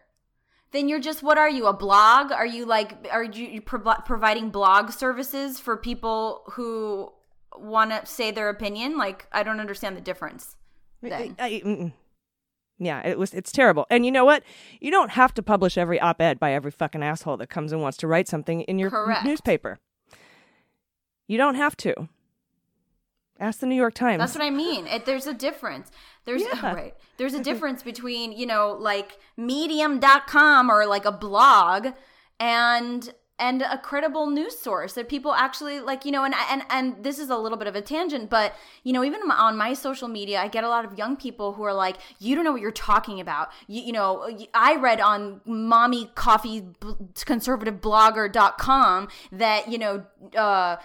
[0.72, 2.32] Then you're just what are you a blog?
[2.32, 7.14] Are you like are you pro- providing blog services for people who
[7.56, 8.98] want to say their opinion?
[8.98, 10.56] Like I don't understand the difference.
[11.04, 11.94] I- mm-mm.
[12.78, 13.34] Yeah, it was.
[13.34, 13.86] It's terrible.
[13.90, 14.44] And you know what?
[14.82, 17.98] You don't have to publish every op-ed by every fucking asshole that comes and wants
[18.00, 19.26] to write something in your Correct.
[19.26, 19.80] newspaper.
[21.28, 22.10] You don't have to.
[23.40, 24.20] Ask the New York Times.
[24.20, 24.86] That's what I mean.
[24.88, 25.92] It, there's a difference.
[26.26, 26.74] There's Yeah.
[26.74, 26.94] right.
[27.18, 31.88] There's a difference between, you know, like medium.com or like a blog
[32.40, 37.04] and and a credible news source that people actually like, you know, and and and
[37.04, 40.08] this is a little bit of a tangent, but you know, even on my social
[40.08, 42.62] media, I get a lot of young people who are like, "You don't know what
[42.62, 46.68] you're talking about." You, you know, I read on mommy coffee
[47.26, 50.78] conservative blogger.com that, you know, uh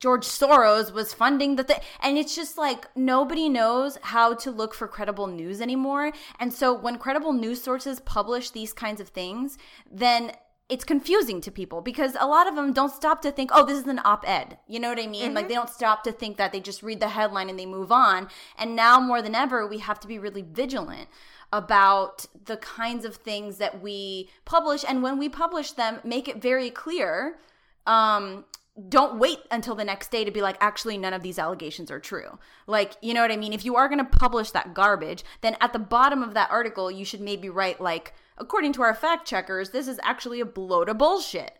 [0.00, 1.78] George Soros was funding the thing.
[2.00, 6.12] And it's just like nobody knows how to look for credible news anymore.
[6.40, 9.56] And so when credible news sources publish these kinds of things,
[9.90, 10.32] then
[10.68, 13.78] it's confusing to people because a lot of them don't stop to think, oh, this
[13.78, 14.58] is an op ed.
[14.66, 15.32] You know what I mean?
[15.32, 17.90] Like they don't stop to think that they just read the headline and they move
[17.90, 18.28] on.
[18.58, 21.08] And now more than ever, we have to be really vigilant
[21.52, 24.84] about the kinds of things that we publish.
[24.86, 27.38] And when we publish them, make it very clear
[27.86, 28.44] um
[28.88, 31.98] don't wait until the next day to be like actually none of these allegations are
[31.98, 35.24] true like you know what i mean if you are going to publish that garbage
[35.40, 38.94] then at the bottom of that article you should maybe write like according to our
[38.94, 41.52] fact checkers this is actually a load of bullshit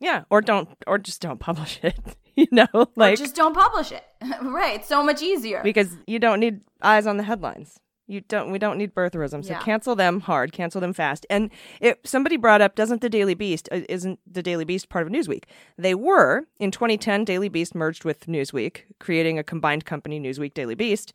[0.00, 1.96] yeah, or don't, or just don't publish it.
[2.36, 2.66] you know,
[2.96, 4.04] like or just don't publish it
[4.42, 7.78] right it's so much easier because you don't need eyes on the headlines.
[8.06, 8.50] You don't.
[8.50, 9.42] We don't need birtherism.
[9.42, 9.60] So Yeah.
[9.60, 10.52] cancel them hard.
[10.52, 11.24] Cancel them fast.
[11.30, 15.06] And if somebody brought up, doesn't the Daily Beast uh, isn't the Daily Beast part
[15.06, 15.44] of Newsweek?
[15.78, 17.24] They were in 2010.
[17.24, 21.14] Daily Beast merged with Newsweek, creating a combined company, Newsweek Daily Beast.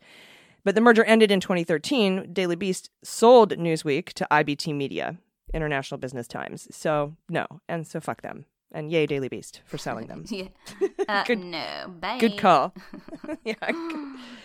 [0.64, 2.32] But the merger ended in 2013.
[2.32, 5.16] Daily Beast sold Newsweek to IBT Media,
[5.54, 6.68] International Business Times.
[6.70, 8.44] So no, and so fuck them.
[8.72, 10.24] And yay, Daily Beast for selling them.
[10.30, 10.48] yeah
[11.08, 12.18] uh, Good- no bye.
[12.18, 12.72] Good call.
[13.44, 13.54] yeah.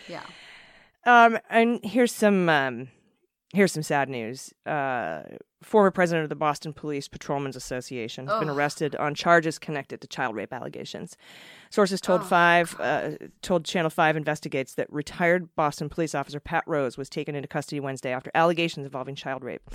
[0.07, 0.23] yeah
[1.05, 2.87] Um, and here's some um,
[3.55, 4.53] here's some sad news.
[4.65, 5.23] Uh,
[5.63, 10.07] former president of the Boston Police Patrolmen's Association has been arrested on charges connected to
[10.07, 11.17] child rape allegations.
[11.69, 16.97] Sources told Five uh, told Channel Five investigates that retired Boston police officer Pat Rose
[16.97, 19.69] was taken into custody Wednesday after allegations involving child rape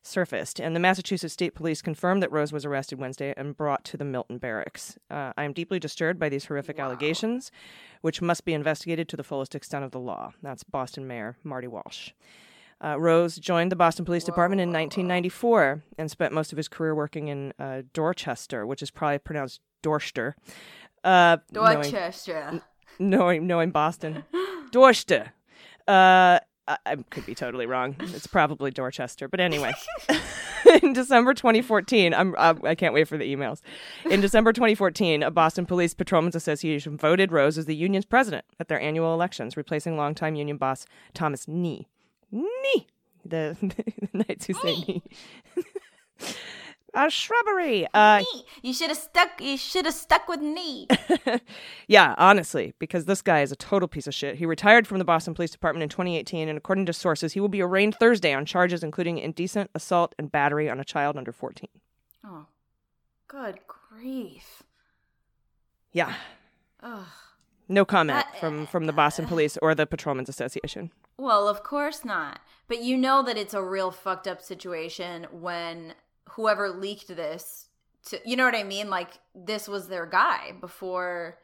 [0.00, 3.96] surfaced, and the Massachusetts State Police confirmed that Rose was arrested Wednesday and brought to
[3.96, 4.96] the Milton Barracks.
[5.10, 7.50] Uh, I am deeply disturbed by these horrific allegations,
[8.00, 10.32] which must be investigated to the fullest extent of the law.
[10.42, 12.12] That's Boston Mayor Marty Walsh.
[12.84, 16.94] Uh, Rose joined the Boston Police Department in 1994 and spent most of his career
[16.94, 20.36] working in uh, Dorchester, which is probably pronounced Dorchester.
[21.02, 22.62] Uh, Dorchester.
[22.98, 24.24] knowing knowing Boston,
[24.70, 25.32] Dorchester.
[25.86, 26.38] Uh,
[26.68, 27.96] I, I could be totally wrong.
[28.00, 29.72] It's probably Dorchester, but anyway.
[30.82, 33.60] in December 2014, I'm uh, I can't wait for the emails.
[34.10, 38.68] In December 2014, a Boston Police Patrolmen's Association voted Rose as the union's president at
[38.68, 41.88] their annual elections, replacing longtime union boss Thomas Nee.
[42.30, 42.86] Nee,
[43.24, 45.02] the, the knights who say Nee.
[46.94, 47.86] A shrubbery.
[47.92, 48.44] Uh, Knee.
[48.62, 49.40] You should have stuck.
[49.40, 50.88] You should have stuck with knee.
[51.86, 54.36] Yeah, honestly, because this guy is a total piece of shit.
[54.36, 57.48] He retired from the Boston Police Department in 2018, and according to sources, he will
[57.48, 61.68] be arraigned Thursday on charges including indecent assault and battery on a child under 14.
[62.26, 62.46] Oh,
[63.26, 64.62] good grief.
[65.92, 66.14] Yeah,
[66.82, 67.06] Ugh.
[67.68, 70.90] No comment That- from from the Boston Police or the Patrolmen's Association.
[71.16, 72.40] Well, of course not.
[72.68, 75.94] But you know that it's a real fucked up situation when
[76.30, 77.68] whoever leaked this
[78.06, 78.88] to you know what I mean?
[78.90, 81.38] Like this was their guy before,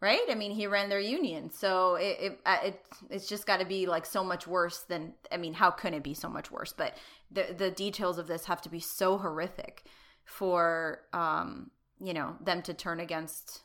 [0.00, 0.20] right?
[0.28, 3.66] I mean, he ran their union, so it it, uh, it it's just got to
[3.66, 5.14] be like so much worse than.
[5.30, 6.72] I mean, how can it be so much worse?
[6.72, 6.96] But
[7.30, 9.84] the the details of this have to be so horrific
[10.24, 13.62] for um you know them to turn against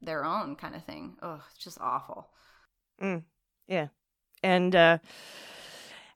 [0.00, 1.16] their own kind of thing.
[1.22, 2.28] Oh, it's just awful.
[3.68, 3.88] Yeah.
[4.42, 4.98] And uh,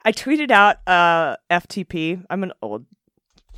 [0.05, 2.25] I tweeted out uh, FTP.
[2.31, 2.87] I'm an old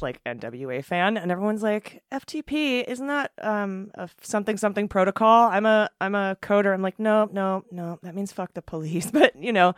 [0.01, 5.67] like NWA fan, and everyone's like, "FTP isn't that um a something something protocol?" I'm
[5.67, 6.75] a I'm a coder.
[6.75, 7.99] I'm like, no, no, no.
[8.03, 9.11] That means fuck the police.
[9.13, 9.75] But you know,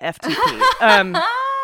[0.00, 0.62] FTP.
[0.80, 1.16] um,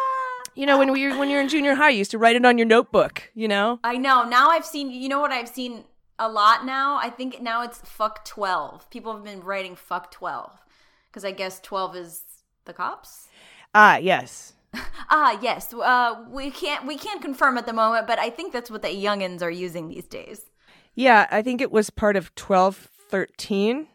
[0.55, 2.59] you know, when we when you're in junior high, you used to write it on
[2.59, 3.31] your notebook.
[3.35, 3.79] You know.
[3.85, 4.25] I know.
[4.25, 4.91] Now I've seen.
[4.91, 5.85] You know what I've seen
[6.19, 6.99] a lot now.
[7.03, 8.89] I think now it's fuck twelve.
[8.91, 10.53] People have been writing fuck twelve
[11.09, 12.23] because I guess twelve is
[12.65, 13.29] the cops.
[13.75, 14.55] Ah, yes.
[15.09, 15.73] Ah, yes.
[15.73, 18.89] Uh, we can't we can't confirm at the moment, but I think that's what the
[18.89, 20.43] youngins are using these days.
[20.95, 23.87] Yeah, I think it was part of twelve thirteen.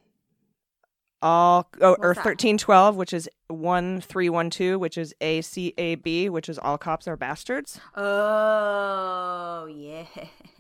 [1.21, 2.23] All oh, or that?
[2.23, 7.07] thirteen twelve, which is one three one two, which is ACAB, which is all cops
[7.07, 7.79] are bastards.
[7.95, 10.05] Oh yeah.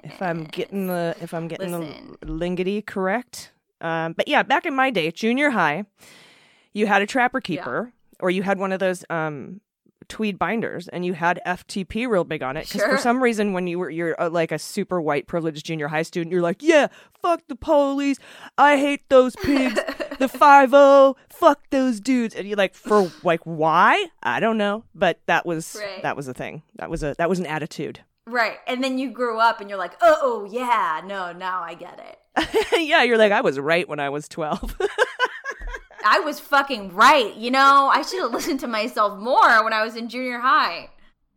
[0.03, 2.17] If I'm getting the if I'm getting Listen.
[2.21, 3.51] the lingity correct.
[3.81, 5.85] Um, but yeah, back in my day, junior high,
[6.73, 9.61] you had a trapper keeper, or you had one of those um
[10.07, 12.67] tweed binders, and you had FTP real big on it.
[12.67, 12.91] Because Sure.
[12.91, 16.01] for some reason, when you were you're uh, like a super white privileged junior high
[16.03, 16.87] student, you're like, yeah,
[17.21, 18.17] fuck the police,
[18.57, 19.79] I hate those pigs,
[20.21, 24.07] the five o, fuck those dudes, and you're like, for like why?
[24.23, 26.01] I don't know, but that was Right.
[26.03, 26.63] that was a thing.
[26.75, 27.99] That was a that was an attitude.
[28.27, 28.57] Right.
[28.67, 31.99] And then you grew up and you're like, oh, oh yeah, no, now I get
[31.99, 32.17] it.
[32.87, 34.77] yeah, you're like, I was right when I was 12.
[36.05, 37.35] I was fucking right.
[37.35, 40.89] You know, I should have listened to myself more when I was in junior high.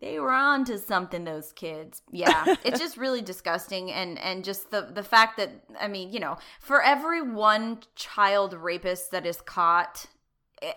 [0.04, 2.02] They were on to something, those kids.
[2.12, 6.20] Yeah, it's just really disgusting, and and just the the fact that I mean, you
[6.20, 10.04] know, for every one child rapist that is caught,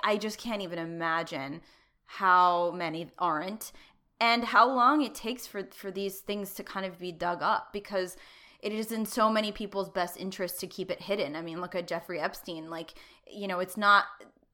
[0.01, 1.61] I- just can't even imagine
[2.05, 3.73] how many aren't,
[4.21, 7.73] and how long it takes for for these things to kind of be dug up
[7.73, 8.15] because
[8.61, 11.35] it is in so many people's best interest to keep it hidden.
[11.35, 12.69] I mean, look at Jeffrey Epstein.
[12.69, 12.93] Like,
[13.29, 14.05] you know, it's not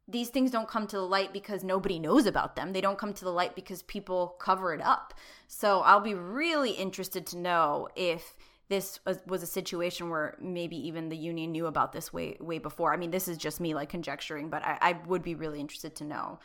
[0.08, 2.74] these things don't come to the light because nobody knows about them.
[2.74, 5.14] They don't come to the light because people cover it up.
[5.48, 8.36] So I'll be really interested to know if
[8.70, 12.94] this was, a situation where maybe even the union knew about this way way before.
[12.94, 15.96] I mean, this is just me like conjecturing, but I, I would be really interested
[15.98, 16.40] to know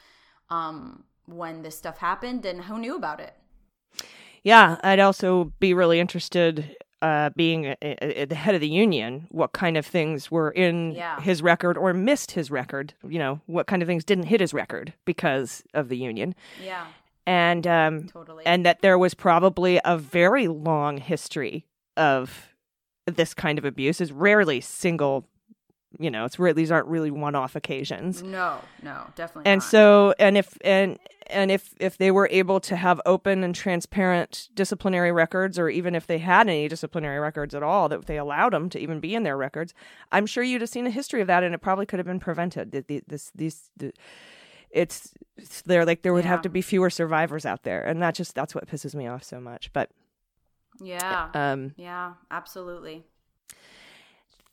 [0.51, 3.35] um, when this stuff happened and who knew about it.
[4.43, 9.27] yeah, I'd also be really interested, uh, being a, a- the head of the union,
[9.31, 11.21] what kind of things were in Yeah.
[11.21, 12.95] his record or missed his record.
[13.09, 16.35] You know, what kind of things didn't hit his record because of the union.
[16.63, 16.87] Yeah,
[17.27, 18.45] And, um, totally.
[18.47, 22.49] and that there was probably a very long history of
[23.07, 25.27] this kind of abuse is rarely single
[25.99, 29.51] you know it's rare these aren't really one-off occasions no, no, definitely.
[29.51, 29.69] and not.
[29.71, 30.99] so and if and
[31.29, 35.95] and if if they were able to have open and transparent disciplinary records or even
[35.95, 39.15] if they had any disciplinary records at all that they allowed them to even be
[39.15, 39.73] in their records
[40.13, 42.21] i'm sure you'd have seen a history of that and it probably could have been
[42.21, 43.93] prevented The- the- this these the,
[44.71, 48.15] it's it's there like there would have to be fewer survivors out there and that
[48.15, 49.91] just that's what pisses me off so much but
[50.81, 53.05] yeah, um yeah, absolutely.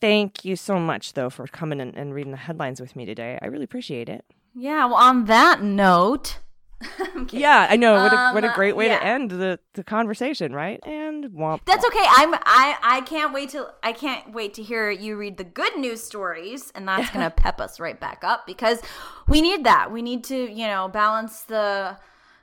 [0.01, 3.37] Thank you so much though for coming and, and reading the headlines with me today
[3.41, 4.85] i really appreciate it Yeah.
[4.85, 6.39] Well, on that note,
[7.31, 8.99] yeah i know what a, what a Um, great way yeah.
[8.99, 12.03] to end the, the conversation right and womp That's okay.
[12.17, 15.75] I'm I I can't wait to I can't wait to hear you read the good
[15.77, 18.81] news stories and that's going to pep us right back up because
[19.27, 19.91] we need that.
[19.91, 21.97] We need to, you know, balance the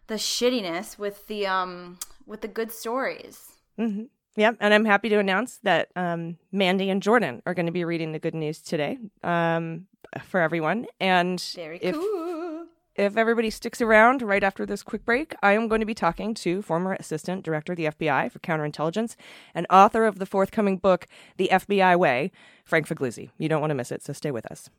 [0.08, 3.52] the shittiness with the um with the good stories.
[3.76, 4.04] hmm
[4.36, 7.84] Yep, and I'm happy to announce that um, Mandy and Jordan are going to be
[7.84, 9.86] reading the good news today um,
[10.24, 10.86] for everyone.
[11.00, 12.66] And Very if, cool.
[12.94, 16.32] if everybody sticks around right after this quick break, I am going to be talking
[16.34, 19.16] to former Assistant Director of the FBI for Counterintelligence
[19.54, 22.32] and author of the forthcoming book, The FBI Way,
[22.64, 23.30] Frank Figliuzzi.
[23.36, 24.70] You don't want to miss it, so stay with us.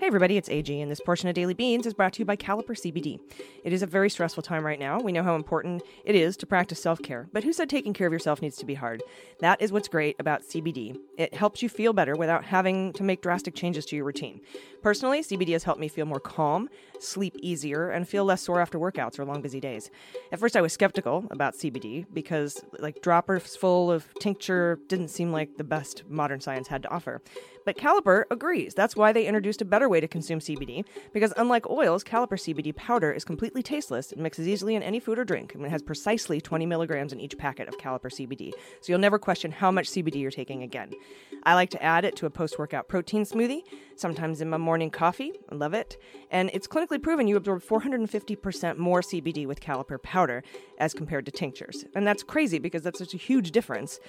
[0.00, 2.34] Hey everybody, it's AG, and this portion of Daily Beans is brought to you by
[2.34, 3.20] Caliper CBD.
[3.62, 4.98] It is a very stressful time right now.
[4.98, 8.06] We know how important it is to practice self care, but who said taking care
[8.06, 9.02] of yourself needs to be hard?
[9.40, 10.98] That is what's great about CBD.
[11.18, 14.40] It helps you feel better without having to make drastic changes to your routine.
[14.80, 18.78] Personally, CBD has helped me feel more calm, sleep easier, and feel less sore after
[18.78, 19.90] workouts or long busy days.
[20.32, 25.30] At first, I was skeptical about CBD because, like, droppers full of tincture didn't seem
[25.30, 27.20] like the best modern science had to offer.
[27.70, 28.74] But Caliper agrees.
[28.74, 32.74] That's why they introduced a better way to consume CBD because, unlike oils, Caliper CBD
[32.74, 34.10] powder is completely tasteless.
[34.10, 37.20] It mixes easily in any food or drink, and it has precisely 20 milligrams in
[37.20, 38.50] each packet of Caliper CBD,
[38.80, 40.90] so you'll never question how much CBD you're taking again.
[41.44, 43.62] I like to add it to a post workout protein smoothie,
[43.94, 45.32] sometimes in my morning coffee.
[45.50, 45.96] I love it.
[46.30, 50.42] And it's clinically proven you absorb 450% more CBD with Caliper powder
[50.78, 51.84] as compared to tinctures.
[51.94, 54.00] And that's crazy because that's such a huge difference.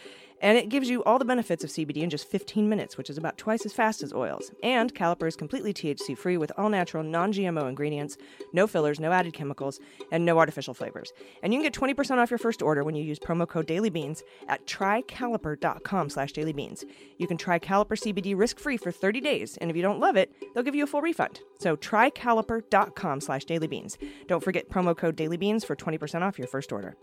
[0.42, 3.18] And it gives you all the benefits of CBD in just 15 minutes, which is
[3.18, 4.52] about twice as fast as oils.
[4.64, 8.18] And Caliper is completely THC free with all natural, non GMO ingredients,
[8.52, 9.80] no fillers, no added chemicals,
[10.12, 11.14] and no artificial flavors.
[11.44, 14.24] And you can get 20% off your first order when you use promo code DailyBeans
[14.48, 16.86] at trycaliper.com slash dailybeans.
[17.20, 20.16] You can try Caliper CBD risk free for 30 days, and if you don't love
[20.16, 21.39] it, they'll give you a full refund.
[21.60, 23.98] So trycaliper.com slash dailybeans.
[24.28, 26.98] Don't forget promo code DailyBeans for 20% off your first order.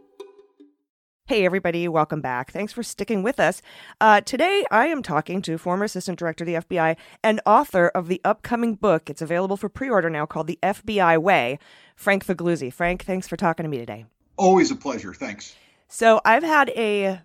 [1.28, 2.52] Hey, everybody, welcome back.
[2.52, 3.60] Thanks for sticking with us.
[4.00, 8.08] Uh, today, I am talking to former Assistant Director of the FBI and author of
[8.08, 9.10] the upcoming book.
[9.10, 11.58] It's available for pre order now called The FBI Way,
[11.96, 12.72] Frank Figliuzzi.
[12.72, 14.06] Frank, thanks for talking to me today.
[14.38, 15.12] Always a pleasure.
[15.12, 15.54] Thanks.
[15.86, 17.20] So, I've had a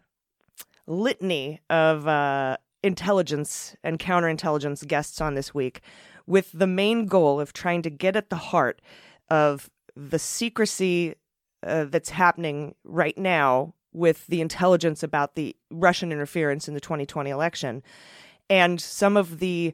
[0.86, 5.80] litany of uh, intelligence and counterintelligence guests on this week
[6.28, 8.82] with the main goal of trying to get at the heart
[9.30, 11.16] of the secrecy
[11.66, 17.30] uh, that's happening right now with the intelligence about the Russian interference in the 2020
[17.30, 17.84] election
[18.50, 19.74] and some of the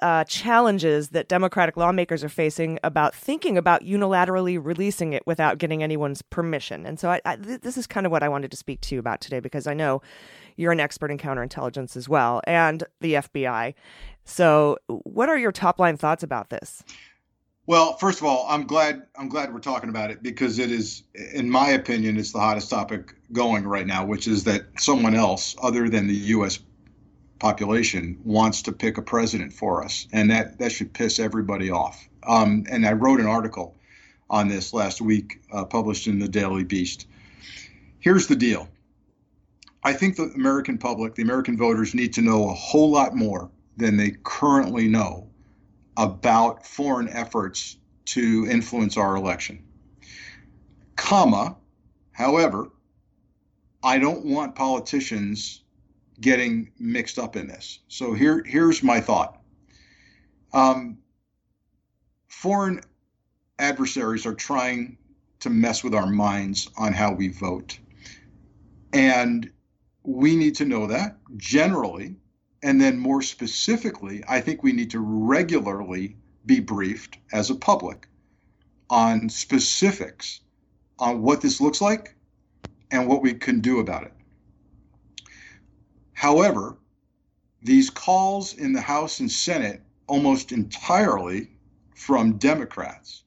[0.00, 5.82] uh, challenges that Democratic lawmakers are facing about thinking about unilaterally releasing it without getting
[5.82, 6.86] anyone's permission.
[6.86, 8.94] And so, I, I, th- this is kind of what I wanted to speak to
[8.94, 10.02] you about today because I know
[10.56, 13.74] you're an expert in counterintelligence as well and the FBI.
[14.24, 16.82] So, what are your top line thoughts about this?
[17.66, 21.04] Well, first of all, I'm glad I'm glad we're talking about it because it is,
[21.32, 25.54] in my opinion, it's the hottest topic going right now, which is that someone else
[25.62, 26.58] other than the U.S.
[27.38, 32.08] population wants to pick a president for us, and that that should piss everybody off.
[32.24, 33.76] Um, and I wrote an article
[34.28, 37.06] on this last week, uh, published in the Daily Beast.
[38.00, 38.68] Here's the deal.
[39.84, 43.50] I think the American public, the American voters, need to know a whole lot more
[43.76, 45.28] than they currently know
[45.96, 49.64] about foreign efforts to influence our election.
[50.96, 51.56] Comma,
[52.12, 52.70] however,
[53.82, 55.62] I don't want politicians
[56.20, 57.80] getting mixed up in this.
[57.88, 59.40] So here, here's my thought.
[60.52, 60.98] Um,
[62.28, 62.80] foreign
[63.58, 64.98] adversaries are trying
[65.40, 67.78] to mess with our minds on how we vote.
[68.92, 69.50] And
[70.04, 72.16] we need to know that generally
[72.62, 78.06] and then more specifically, I think we need to regularly be briefed as a public
[78.90, 80.40] on specifics
[80.98, 82.14] on what this looks like
[82.90, 84.12] and what we can do about it.
[86.12, 86.78] However,
[87.62, 91.50] these calls in the House and Senate almost entirely
[91.94, 93.24] from Democrats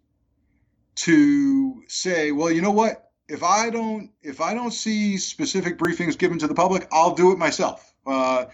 [0.96, 3.12] to say, well, you know what?
[3.28, 7.32] If I don't if I don't see specific briefings given to the public, I'll do
[7.32, 7.94] it myself.
[8.06, 8.46] Uh,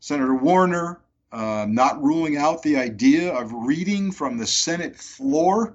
[0.00, 1.00] Senator Warner
[1.32, 5.74] uh, not ruling out the idea of reading from the Senate floor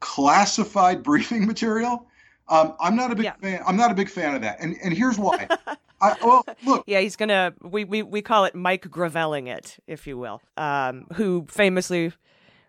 [0.00, 2.06] classified briefing material.
[2.48, 3.34] Um, I'm not a big Yeah.
[3.40, 3.62] fan.
[3.66, 5.48] I'm not a big fan of that, and and here's why.
[6.00, 7.54] I, well, look, Yeah, he's gonna.
[7.62, 10.42] We we we call it Mike Gravelling it, if you will.
[10.58, 12.12] Um, who famously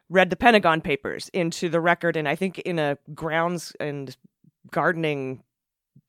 [0.09, 4.15] read the Pentagon Papers into the record, and I think in a grounds and
[4.71, 5.43] gardening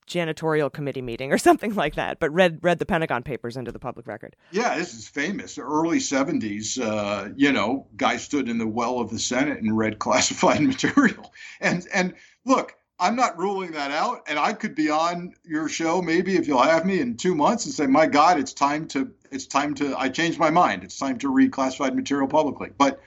[0.07, 2.19] janitorial committee meeting or something like that.
[2.19, 4.35] But read read the Pentagon Papers into the public record.
[4.51, 5.57] yeah, this is famous.
[5.57, 9.99] Early 70s, uh, you know, guy stood in the well of the Senate and read
[10.07, 11.33] classified material.
[11.59, 12.13] And and
[12.45, 14.23] look, I'm not ruling that out.
[14.27, 17.65] And I could be on your show maybe if you'll have me in two months
[17.65, 20.83] and say, my God, it's time to it's time to I changed my mind.
[20.83, 22.71] It's time to read classified material publicly.
[22.75, 22.99] But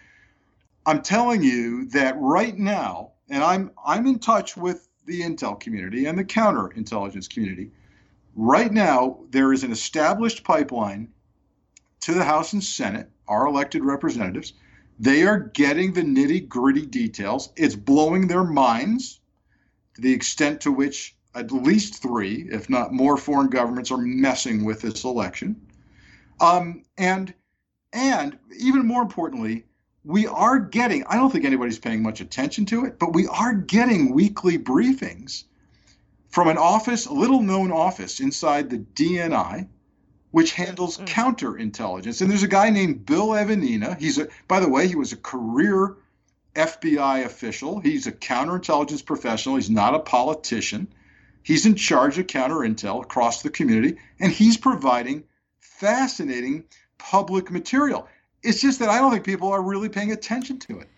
[0.86, 6.06] I'm telling you that right now, and I'm I'm in touch with the intel community
[6.06, 7.70] and the counterintelligence community.
[8.36, 11.08] Right now, there is an established pipeline
[12.00, 14.54] to the House and Senate, our elected representatives.
[14.98, 17.52] They are getting the nitty gritty details.
[17.56, 19.20] It's blowing their minds
[19.94, 24.64] to the extent to which at least three, if not more, foreign governments are messing
[24.64, 25.60] with this election.
[26.40, 27.34] Um, and
[27.92, 29.64] and even more importantly,
[30.04, 33.52] we are getting, I don't think anybody's paying much attention to it, but we are
[33.52, 35.44] getting weekly briefings
[36.28, 39.68] from an office, a little known office inside the DNI,
[40.30, 41.06] which handles mm.
[41.06, 42.20] counterintelligence.
[42.20, 43.98] And there's a guy named Bill Evanina.
[43.98, 45.96] He's a, by the way, he was a career
[46.54, 47.80] FBI official.
[47.80, 49.56] He's a counterintelligence professional.
[49.56, 50.88] He's not a politician.
[51.42, 55.24] He's in charge of counterintel across the community, and he's providing
[55.58, 56.64] fascinating
[56.98, 58.08] public material.
[58.42, 60.88] It's just that I don't think people are really paying attention to it.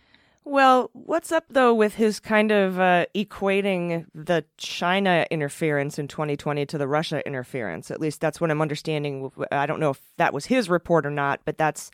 [0.45, 6.67] Well, what's up though with his kind of uh, equating the China interference in 2020
[6.67, 7.91] to the Russia interference?
[7.91, 9.31] At least that's what I'm understanding.
[9.53, 11.93] I don't know if that was his report or not, but that's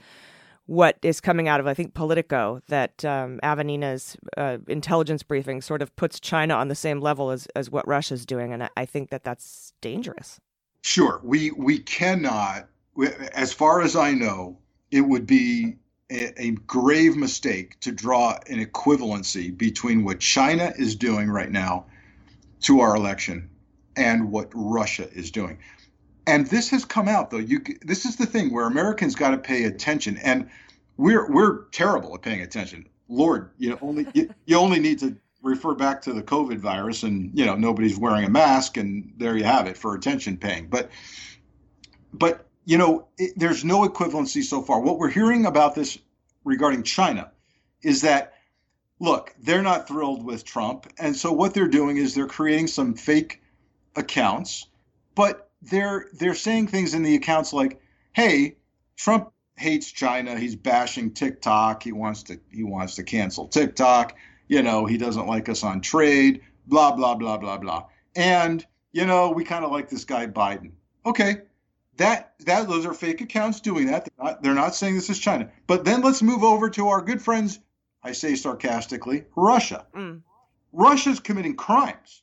[0.65, 5.83] what is coming out of I think Politico that um, Evanina's uh, intelligence briefing sort
[5.83, 8.87] of puts China on the same level as as what Russia's doing, and I, I
[8.87, 10.41] think that that's dangerous.
[10.83, 12.69] Sure, we we cannot.
[13.33, 14.59] As far as I know,
[14.91, 15.77] it would be
[16.11, 21.87] a, a grave mistake to draw an equivalency between what China is doing right now
[22.61, 23.49] to our election
[23.97, 25.59] and what Russia is doing.
[26.27, 27.39] And this has come out though.
[27.39, 30.49] You this is the thing where Americans got to pay attention, and
[30.97, 32.87] we're we're terrible at paying attention.
[33.09, 37.31] Lord, you only you, you only need to refer back to the COVID virus, and
[37.33, 40.69] you know nobody's wearing a mask, and there you have it for attention paying.
[40.69, 40.91] But
[42.13, 44.81] but you know it, there's no equivalency so far.
[44.81, 45.97] What we're hearing about this
[46.45, 47.33] regarding China
[47.83, 48.35] is that
[49.01, 52.93] look, they're not thrilled with Trump, and so what they're doing is they're creating some
[52.93, 53.41] fake
[53.97, 54.67] accounts,
[55.15, 57.81] but they're they're saying things in the accounts like,
[58.13, 58.57] "Hey,
[58.97, 60.39] Trump hates China.
[60.39, 61.83] He's bashing TikTok.
[61.83, 64.15] He wants to he wants to cancel TikTok.
[64.47, 66.43] You know, he doesn't like us on trade.
[66.67, 67.87] Blah blah blah blah blah.
[68.15, 68.63] And
[68.93, 70.73] you know, we kind of like this guy Biden.
[71.07, 71.37] Okay,
[71.99, 74.05] that that those are fake accounts doing that.
[74.05, 75.51] They're not, they're not saying this is China.
[75.67, 77.59] But then let's move over to our good friends.
[78.03, 79.87] I say sarcastically, Russia.
[79.95, 80.23] Mm.
[80.73, 82.23] Russia's committing crimes.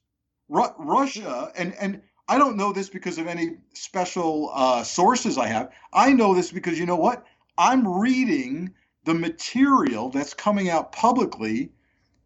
[0.49, 5.47] Ru- Russia and and I don't know this because of any special uh, sources I
[5.47, 5.71] have.
[5.93, 7.23] I know this because you know what?
[7.57, 8.73] I'm reading
[9.03, 11.69] the material that's coming out publicly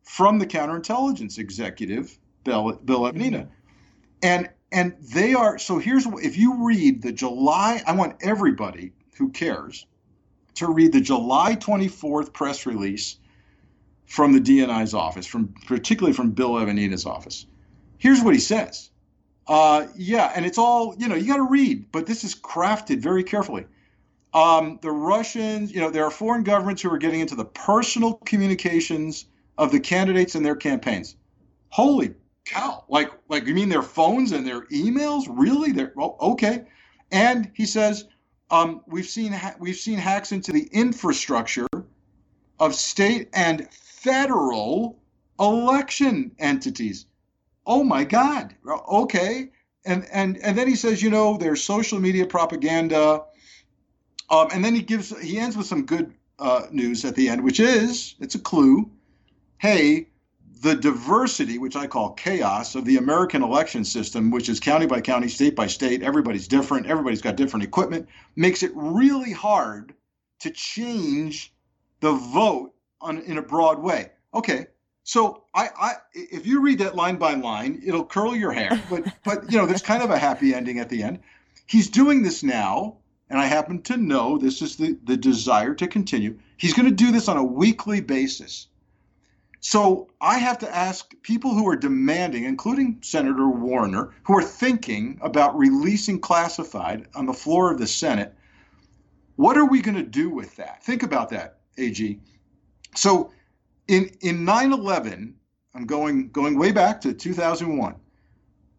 [0.03, 3.49] from the counterintelligence executive, Bill, Bill Evanina.
[4.23, 9.29] And and they are so here's if you read the July, I want everybody who
[9.29, 9.85] cares
[10.55, 13.17] to read the July 24th press release
[14.05, 17.45] from the DNI's office, from particularly from Bill Evanina's office.
[17.97, 18.89] Here's what he says.
[19.47, 21.15] Uh, yeah, and it's all you know.
[21.15, 23.65] You got to read, but this is crafted very carefully.
[24.31, 28.13] Um, the Russians, you know, there are foreign governments who are getting into the personal
[28.13, 29.25] communications
[29.57, 31.15] of the candidates and their campaigns.
[31.69, 32.13] Holy
[32.89, 35.25] Like, like you mean their phones and their emails?
[35.29, 35.71] Really?
[35.71, 36.65] They're well, okay.
[37.11, 38.05] And he says
[38.49, 41.67] um, we've seen ha- we've seen hacks into the infrastructure
[42.59, 44.99] of state and federal
[45.39, 47.05] election entities
[47.69, 49.49] oh my God, okay.
[49.85, 53.23] And and and then he says, you know, there's social media propaganda.
[54.29, 57.43] Um, and then he gives he ends with some good uh, news at the end,
[57.43, 58.91] which is it's a clue.
[59.59, 60.07] Hey,
[60.61, 65.01] the diversity, which I call chaos, of the American election system, which is county by
[65.01, 69.93] county, state by state, everybody's different, everybody's got different equipment, makes it really hard
[70.39, 71.53] to change
[72.01, 74.11] the vote on, in a broad way.
[74.33, 74.67] Okay,
[75.03, 78.81] so I, I, if you read that line by line, it'll curl your hair.
[78.89, 81.19] But, but you know, there's kind of a happy ending at the end.
[81.67, 82.97] He's doing this now,
[83.29, 86.39] and I happen to know this is the the desire to continue.
[86.57, 88.67] He's going to do this on a weekly basis.
[89.61, 95.19] So I have to ask people who are demanding, including Senator Warner, who are thinking
[95.21, 98.33] about releasing classified on the floor of the Senate,
[99.35, 100.83] what are we going to do with that?
[100.83, 102.19] Think about that, AG.
[102.95, 103.31] So
[103.87, 105.33] in in 9/11,
[105.73, 107.95] I'm going going way back to 2001.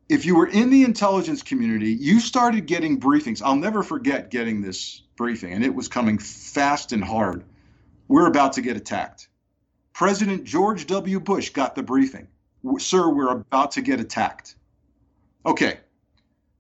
[0.08, 3.40] If you were in the intelligence community, you started getting briefings.
[3.42, 7.44] I'll never forget getting this briefing, and it was coming fast and hard.
[8.08, 9.29] We're about to get attacked.
[9.93, 11.20] President George W.
[11.20, 12.28] Bush got the briefing.
[12.78, 14.55] Sir, we're about to get attacked.
[15.45, 15.80] Okay.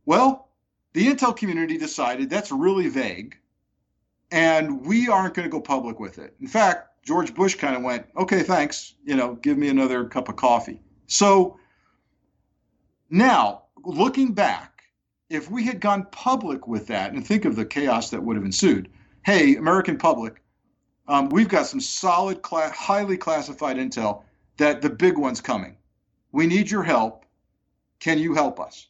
[0.06, 0.48] Well,
[0.92, 3.36] the intel community decided that's really vague,
[4.30, 6.34] and we aren't going to go public with it.
[6.40, 10.28] In fact, George Bush kind of went, okay, thanks, you know, give me another cup
[10.28, 10.80] of coffee.
[11.06, 11.58] So
[13.08, 14.82] now, looking back,
[15.28, 18.44] if we had gone public with that, and think of the chaos that would have
[18.44, 18.90] ensued,
[19.24, 20.39] hey, American public,
[21.10, 24.22] um, we've got some solid, cla- highly classified intel
[24.58, 25.76] that the big one's coming.
[26.32, 27.24] We need your help.
[27.98, 28.86] Can you help us?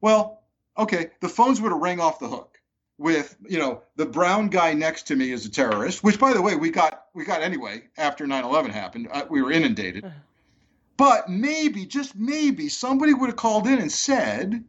[0.00, 0.42] Well,
[0.78, 2.58] okay, the phones would have rang off the hook
[2.98, 6.42] with you know the brown guy next to me is a terrorist which by the
[6.42, 10.14] way we got we got anyway after 9-11 happened uh, we were inundated Uh-huh.
[10.98, 14.62] but maybe just maybe somebody would have called in and said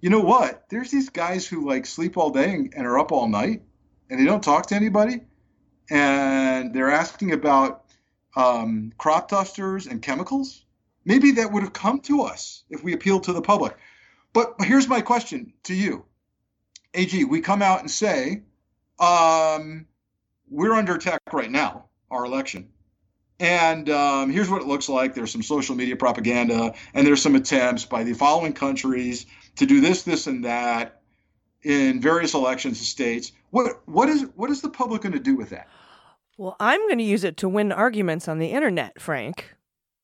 [0.00, 3.12] you know what there's these guys who like sleep all day and, and are up
[3.12, 3.62] all night
[4.10, 5.20] and they don't talk to anybody
[5.90, 7.84] and they're asking about
[8.36, 10.64] um, crop dusters and chemicals
[11.04, 13.76] maybe that would have come to us if we appealed to the public
[14.32, 16.04] but here's my question to you
[16.94, 18.42] AG, we come out and say,
[18.98, 19.86] um,
[20.50, 22.70] we're under attack right now, our election.
[23.40, 25.14] And um, here's what it looks like.
[25.14, 29.26] There's some social media propaganda, and there's some attempts by the following countries
[29.56, 30.97] to do this, this, and that
[31.62, 33.32] in various elections states.
[33.50, 35.68] What what is what is the public going to do with that?
[36.36, 39.56] Well, I'm going to use it to win arguments on the internet, Frank.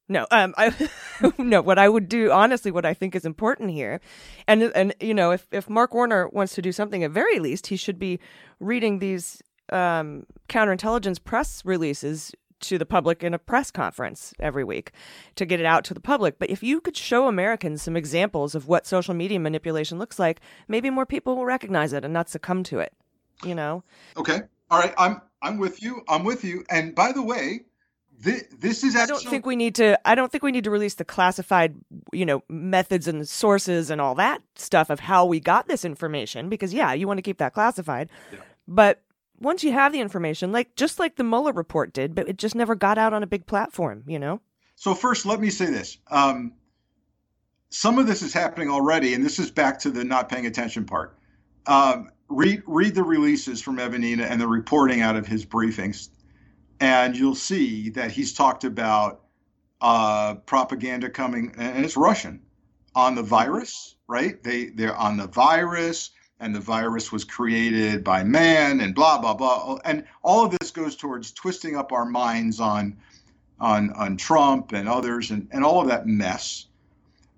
[0.09, 0.90] No, um, I
[1.38, 1.62] no.
[1.62, 4.00] What I would do, honestly, what I think is important here,
[4.46, 7.68] and and you know, if if Mark Warner wants to do something, at very least,
[7.68, 8.20] he should be
[8.61, 12.32] reading these um, counterintelligence press releases
[12.69, 14.93] to the public in a press conference every week
[15.37, 16.39] to get it out to the public.
[16.39, 20.41] But if you could show Americans some examples of what social media manipulation looks like,
[20.69, 22.93] maybe more people will recognize it and not succumb to it.
[23.45, 23.83] You know?
[24.17, 24.95] Okay, all right.
[24.97, 26.03] I'm I'm with you.
[26.09, 26.65] I'm with you.
[26.71, 27.65] And by the way,
[28.19, 29.99] this, this is I don't think we need to.
[30.09, 31.75] I don't think we need to release the classified,
[32.12, 36.49] you know, methods and sources and all that stuff of how we got this information
[36.49, 38.09] because yeah, you want to keep that classified.
[38.33, 38.39] Yeah.
[38.67, 39.03] But
[39.41, 42.55] once you have the information, like just like the Mueller report did, but it just
[42.55, 44.41] never got out on a big platform, you know.
[44.76, 45.99] So first, let me say this.
[46.11, 46.53] Um,
[47.70, 50.85] some of this is happening already, and this is back to the not paying attention
[50.85, 51.18] part.
[51.66, 56.09] Um, read read the releases from Evanina and the reporting out of his briefings,
[56.80, 59.22] and you'll see that he's talked about
[59.80, 62.43] uh, propaganda coming, and it's Russian,
[62.95, 63.97] on the virus.
[64.07, 64.43] Right?
[64.43, 66.11] They they're on the virus,
[66.45, 69.78] and the virus was created by man, and blah blah blah.
[69.84, 72.99] And all of this goes towards twisting up our minds on
[73.59, 76.66] on on Trump and others, and and all of that mess.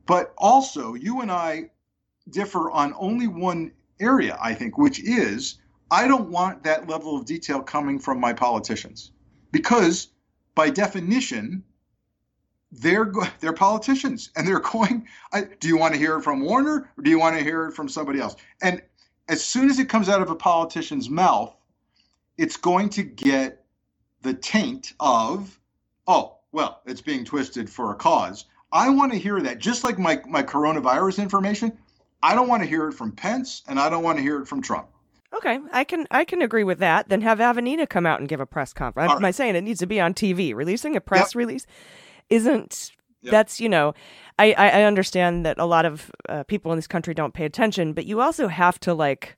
[0.06, 1.70] But also, you and I
[2.30, 5.58] differ on only one area, I think, which is
[5.90, 9.12] I don't want that level of detail coming from my politicians
[9.52, 10.08] because,
[10.56, 11.62] by definition,
[12.72, 15.06] they're they're politicians and they're going.
[15.32, 17.66] I, do you want to hear it from Warner or do you want to hear
[17.66, 18.36] it from somebody else?
[18.62, 18.82] And
[19.28, 21.54] as soon as it comes out of a politician's mouth,
[22.36, 23.64] it's going to get
[24.22, 25.58] the taint of,
[26.06, 28.44] oh, well, it's being twisted for a cause.
[28.72, 31.76] I want to hear that, just like my my coronavirus information.
[32.22, 34.48] I don't want to hear it from Pence, and I don't want to hear it
[34.48, 34.88] from Trump.
[35.32, 37.08] Okay, I can I can agree with that.
[37.08, 39.10] Then have Evanina come out and give a press conference.
[39.10, 40.54] All Am I saying it needs to be on TV?
[40.54, 41.66] Releasing a press release
[42.30, 42.92] isn't.
[43.22, 43.30] Yep.
[43.32, 43.94] That's you know,
[44.38, 47.92] I I understand that a lot of uh, people in this country don't pay attention,
[47.92, 49.36] but you also have to like,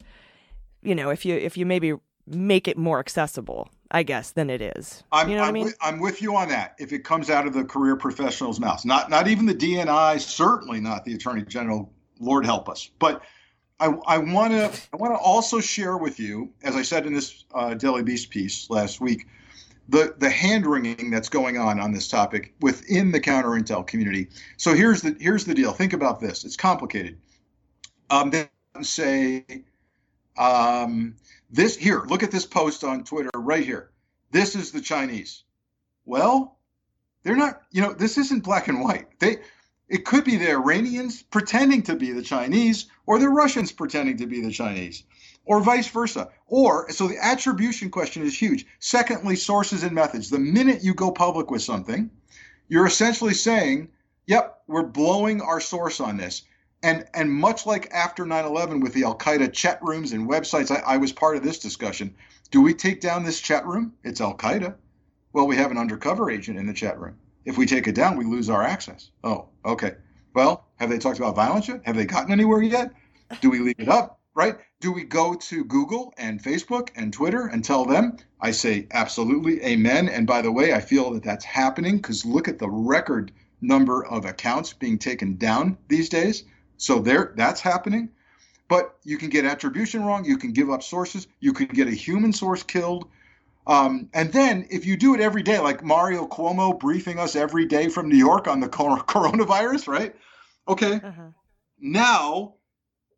[0.82, 1.94] you know, if you if you maybe
[2.26, 5.02] make it more accessible, I guess than it is.
[5.12, 5.64] I'm, you know what I I'm mean?
[5.64, 6.74] with, I'm with you on that.
[6.78, 10.80] If it comes out of the career professional's mouth, not not even the DNI, certainly
[10.80, 11.90] not the Attorney General.
[12.20, 12.90] Lord help us.
[12.98, 13.22] But
[13.80, 17.12] I, I want to I want to also share with you, as I said in
[17.12, 19.26] this uh, Daily Beast piece last week,
[19.88, 24.28] the the hand wringing that's going on on this topic within the counter intel community.
[24.56, 25.72] So here's the here's the deal.
[25.72, 26.44] Think about this.
[26.44, 27.18] It's complicated.
[28.10, 28.48] Um, they
[28.82, 29.44] say
[30.36, 31.16] um,
[31.50, 32.02] this here.
[32.06, 33.90] Look at this post on Twitter right here.
[34.30, 35.44] This is the Chinese.
[36.04, 36.58] Well,
[37.22, 37.62] they're not.
[37.70, 39.18] You know, this isn't black and white.
[39.18, 39.38] They
[39.88, 44.26] it could be the Iranians pretending to be the Chinese, or the Russians pretending to
[44.26, 45.02] be the Chinese,
[45.48, 46.28] or vice versa.
[46.46, 48.66] Or, so the attribution question is huge.
[48.80, 50.28] Secondly, sources and methods.
[50.28, 52.10] The minute you go public with something,
[52.68, 53.88] you're essentially saying,
[54.26, 56.42] yep, we're blowing our source on this.
[56.82, 60.70] And, and much like after 9 11 with the Al Qaeda chat rooms and websites,
[60.70, 62.14] I, I was part of this discussion.
[62.50, 63.94] Do we take down this chat room?
[64.04, 64.74] It's Al Qaeda.
[65.32, 67.16] Well, we have an undercover agent in the chat room.
[67.46, 69.10] If we take it down, we lose our access.
[69.24, 69.94] Oh, okay.
[70.34, 71.80] Well, have they talked about violence yet?
[71.84, 72.92] Have they gotten anywhere yet?
[73.40, 74.20] Do we leave it up?
[74.34, 74.56] Right?
[74.80, 78.16] Do we go to Google and Facebook and Twitter and tell them?
[78.40, 80.08] I say absolutely, amen.
[80.08, 84.04] And by the way, I feel that that's happening because look at the record number
[84.06, 86.44] of accounts being taken down these days.
[86.76, 88.10] So there, that's happening.
[88.68, 90.24] But you can get attribution wrong.
[90.24, 91.26] You can give up sources.
[91.40, 93.08] You can get a human source killed.
[93.66, 97.66] Um, and then if you do it every day, like Mario Cuomo briefing us every
[97.66, 100.14] day from New York on the coronavirus, right?
[100.68, 101.00] Okay.
[101.02, 101.28] Uh-huh.
[101.80, 102.54] Now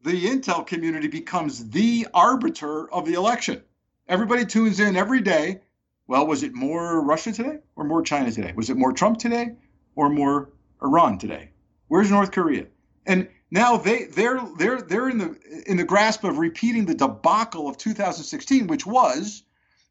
[0.03, 3.63] the intel community becomes the arbiter of the election.
[4.09, 5.61] Everybody tunes in every day.
[6.07, 8.53] Well, was it more Russia today or more China today?
[8.57, 9.53] Was it more Trump today
[9.95, 10.51] or more
[10.83, 11.51] Iran today?
[11.89, 12.67] Where's North Korea?
[13.07, 17.69] And now they they're they're they're in the in the grasp of repeating the debacle
[17.69, 19.43] of 2016, which was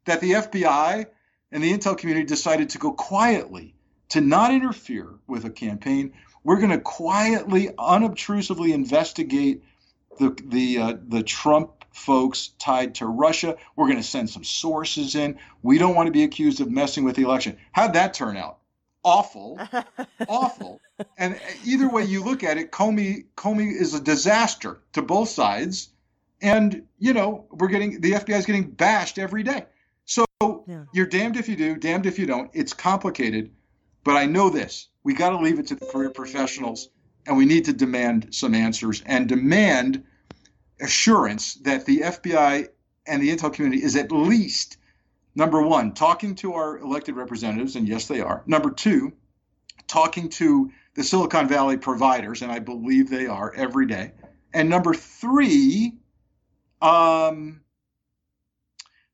[0.04, 1.06] that the FBI
[1.52, 3.74] and the intel community decided to go quietly,
[4.10, 6.12] to not interfere with a campaign.
[6.42, 9.62] We're going to quietly, unobtrusively investigate
[10.20, 13.56] the the uh, the Trump folks tied to Russia.
[13.74, 15.38] We're going to send some sources in.
[15.62, 17.56] We don't want to be accused of messing with the election.
[17.72, 18.58] How'd that turn out?
[19.02, 19.58] Awful,
[20.28, 20.80] awful.
[21.18, 25.88] And either way you look at it, Comey Comey is a disaster to both sides.
[26.42, 29.64] And you know we're getting the FBI is getting bashed every day.
[30.04, 30.24] So
[30.66, 30.84] Yeah.
[30.92, 32.50] you're damned if you do, damned if you don't.
[32.54, 33.50] It's complicated,
[34.04, 34.88] but I know this.
[35.02, 36.88] We got to leave it to the career professionals,
[37.26, 40.04] and we need to demand some answers and demand
[40.80, 42.68] assurance that the FBI
[43.06, 44.78] and the intel community is at least
[45.34, 48.42] number one, talking to our elected representatives, and yes, they are.
[48.46, 49.12] Number two,
[49.86, 54.12] talking to the Silicon Valley providers, and I believe they are every day.
[54.52, 55.94] And number three,
[56.82, 57.60] um,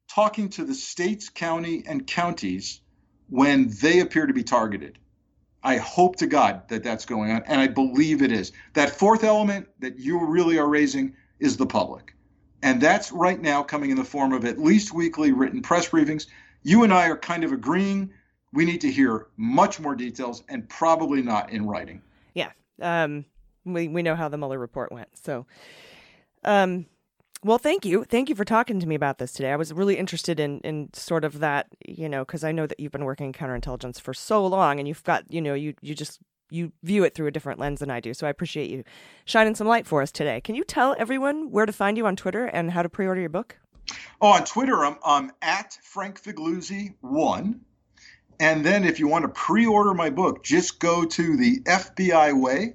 [0.09, 2.81] talking to the states, county, and counties
[3.29, 4.99] when they appear to be targeted.
[5.63, 8.53] I hope to God that that's going on, and I believe it is.
[8.75, 12.15] That fourth element that you really are raising is the public.
[12.63, 16.27] And that's right now coming in the form of at least weekly written press briefings.
[16.63, 18.11] You and I are kind of agreeing
[18.53, 22.01] we need to hear much more details and probably not in writing.
[22.35, 22.53] Yeah.
[22.81, 23.27] Um,
[23.65, 25.09] we we know how the Mueller report went.
[25.15, 25.47] So,
[26.45, 26.87] um,
[27.45, 29.53] well, thank you, thank you for talking to me about this today.
[29.53, 32.81] I was really interested in in sort of that, you know, because I know that
[32.81, 35.95] you've been working in counterintelligence for so long, and you've got, you know, you you
[35.95, 36.21] just
[36.51, 38.15] you view it through a different lens than I do.
[38.15, 38.85] So I appreciate you
[39.25, 40.41] shining some light for us today.
[40.41, 43.31] Can you tell everyone where to find you on Twitter and how to pre-order your
[43.31, 43.57] book?
[44.21, 47.59] Oh, on Twitter, I'm, I'm at Frank Figliuzzi1.
[48.39, 52.41] And then if you want to pre order my book, just go to the FBI
[52.41, 52.75] Way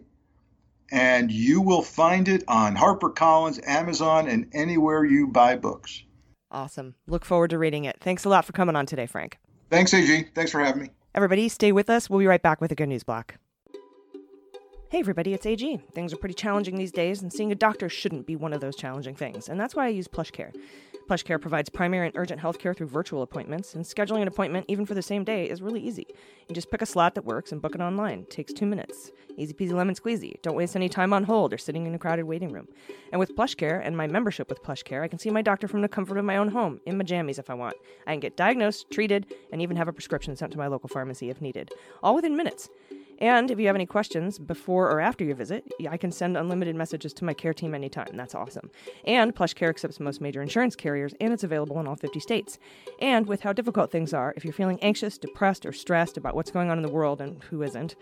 [0.92, 6.04] and you will find it on HarperCollins, Amazon, and anywhere you buy books.
[6.52, 6.96] Awesome.
[7.08, 7.98] Look forward to reading it.
[8.02, 9.38] Thanks a lot for coming on today, Frank.
[9.70, 10.32] Thanks, AG.
[10.36, 10.90] Thanks for having me.
[11.16, 12.10] Everybody, stay with us.
[12.10, 13.36] We'll be right back with a good news block.
[14.92, 15.80] Hey, everybody, it's AG.
[15.94, 18.76] Things are pretty challenging these days, and seeing a doctor shouldn't be one of those
[18.76, 20.54] challenging things, and that's why I use PlushCare.
[21.10, 24.86] PlushCare provides primary and urgent health care through virtual appointments, and scheduling an appointment, even
[24.86, 26.08] for the same day, is really easy.
[26.50, 28.20] You just pick a slot that works and book it online.
[28.20, 29.12] It takes two minutes.
[29.38, 30.42] Easy peasy lemon squeezy.
[30.42, 32.68] Don't waste any time on hold or sitting in a crowded waiting room.
[33.14, 35.88] And with PlushCare and my membership with PlushCare, I can see my doctor from the
[35.88, 37.78] comfort of my own home, in my jammies if I want.
[38.08, 41.30] I can get diagnosed, treated, and even have a prescription sent to my local pharmacy
[41.30, 41.72] if needed.
[42.04, 42.68] All within minutes.
[43.22, 46.76] And if you have any questions before or after your visit, I can send unlimited
[46.76, 48.10] messages to my care team anytime.
[48.16, 48.72] That's awesome.
[49.06, 52.58] And PlushCare accepts most major insurance carriers, and it's available in all 50 states.
[53.00, 56.50] And with how difficult things are, if you're feeling anxious, depressed, or stressed about what's
[56.50, 57.96] going on in the world, and who isn't,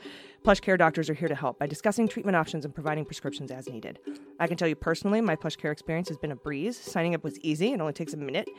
[0.43, 3.99] PlushCare doctors are here to help by discussing treatment options and providing prescriptions as needed.
[4.39, 6.79] I can tell you personally, my Plush Care experience has been a breeze.
[6.79, 8.49] Signing up was easy; it only takes a minute.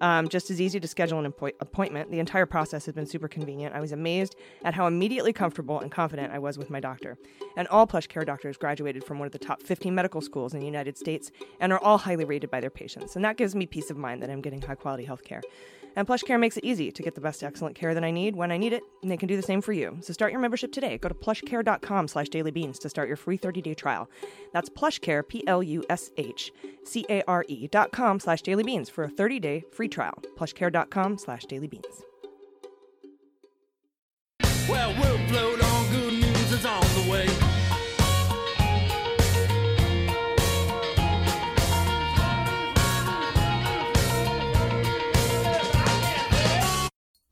[0.00, 2.10] Um, just as easy to schedule an appoint- appointment.
[2.10, 3.74] The entire process has been super convenient.
[3.74, 4.34] I was amazed
[4.64, 7.16] at how immediately comfortable and confident I was with my doctor.
[7.56, 10.60] And all Plush Care doctors graduated from one of the top 15 medical schools in
[10.60, 11.30] the United States
[11.60, 13.16] and are all highly rated by their patients.
[13.16, 15.42] And that gives me peace of mind that I'm getting high quality health care.
[15.98, 18.52] And PlushCare makes it easy to get the best excellent care that I need when
[18.52, 19.98] I need it, and they can do the same for you.
[20.00, 20.96] So start your membership today.
[20.96, 24.08] Go to plushcare.com slash dailybeans to start your free 30-day trial.
[24.52, 25.58] That's plushcare, P-L-U-S-H-C-A-R-E
[27.72, 30.14] dot com slash dailybeans for a 30-day free trial.
[30.36, 32.04] plushcare.com slash dailybeans.
[34.68, 35.18] Well, we'll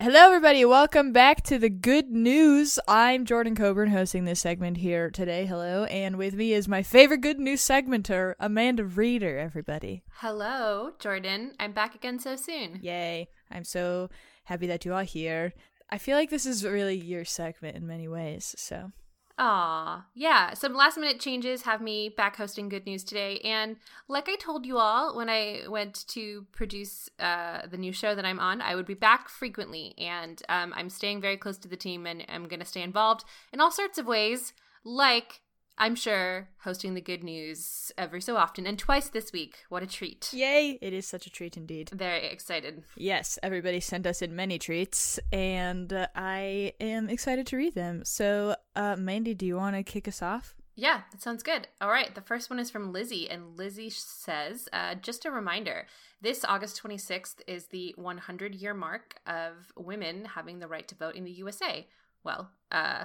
[0.06, 0.64] Hello, everybody.
[0.64, 2.78] Welcome back to the good news.
[2.86, 5.46] I'm Jordan Coburn hosting this segment here today.
[5.46, 5.82] Hello.
[5.86, 10.04] And with me is my favorite good news segmenter, Amanda Reeder, everybody.
[10.18, 11.54] Hello, Jordan.
[11.58, 12.78] I'm back again so soon.
[12.82, 13.30] Yay.
[13.50, 14.08] I'm so
[14.44, 15.52] happy that you are here.
[15.90, 18.54] I feel like this is really your segment in many ways.
[18.56, 18.92] So,
[19.38, 20.54] Aw, yeah.
[20.54, 23.38] Some last minute changes have me back hosting Good News today.
[23.40, 23.76] And
[24.08, 28.24] like I told you all when I went to produce uh, the new show that
[28.24, 29.94] I'm on, I would be back frequently.
[29.98, 33.24] And um, I'm staying very close to the team and I'm going to stay involved
[33.52, 35.42] in all sorts of ways, like
[35.78, 39.56] I'm sure hosting the Good News every so often and twice this week.
[39.68, 40.30] What a treat.
[40.32, 40.78] yay.
[40.80, 41.90] It is such a treat indeed.
[41.90, 42.84] Very excited.
[42.96, 48.04] Yes, everybody sent us in many treats, and uh, I am excited to read them.
[48.04, 50.54] So, uh, Mandy, do you want to kick us off?
[50.78, 51.68] Yeah, that sounds good.
[51.80, 55.86] All right, the first one is from Lizzie, and Lizzie says, uh, just a reminder
[56.20, 61.14] this August 26th is the 100 year mark of women having the right to vote
[61.14, 61.86] in the USA.
[62.24, 63.04] Well, uh,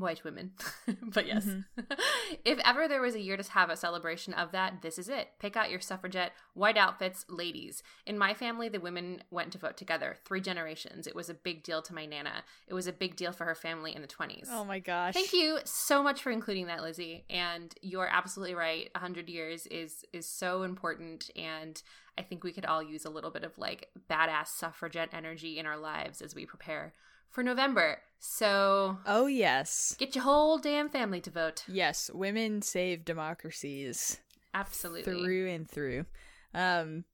[0.00, 0.52] white women,
[1.02, 1.46] but yes.
[1.46, 1.82] Mm-hmm.
[2.44, 5.30] if ever there was a year to have a celebration of that, this is it.
[5.38, 7.82] Pick out your suffragette, white outfits, ladies.
[8.06, 11.06] In my family, the women went to vote together, three generations.
[11.06, 12.44] It was a big deal to my Nana.
[12.68, 14.48] It was a big deal for her family in the 20s.
[14.50, 15.14] Oh my gosh.
[15.14, 17.24] Thank you so much for including that, Lizzie.
[17.30, 18.90] And you're absolutely right.
[18.94, 21.80] A hundred years is is so important, and
[22.18, 25.66] I think we could all use a little bit of like badass suffragette energy in
[25.66, 26.92] our lives as we prepare
[27.30, 27.98] for November.
[28.18, 29.94] So Oh, yes.
[29.98, 31.64] get your whole damn family to vote.
[31.68, 34.18] Yes, women save democracies
[34.54, 35.04] Absolutely.
[35.22, 36.06] through and through.
[36.54, 37.04] Um,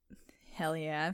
[0.54, 1.12] hell yeah.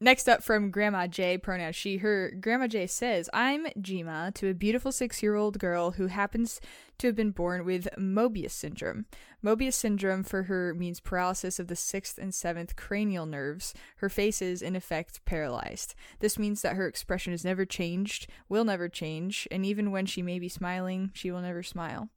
[0.00, 2.32] Next up from Grandma J, pronoun she, her.
[2.40, 6.60] Grandma J says, I'm Jima to a beautiful six year old girl who happens
[6.98, 9.06] to have been born with Mobius syndrome.
[9.44, 13.74] Mobius syndrome for her means paralysis of the sixth and seventh cranial nerves.
[13.96, 15.94] Her face is, in effect, paralyzed.
[16.20, 20.22] This means that her expression has never changed, will never change, and even when she
[20.22, 22.10] may be smiling, she will never smile.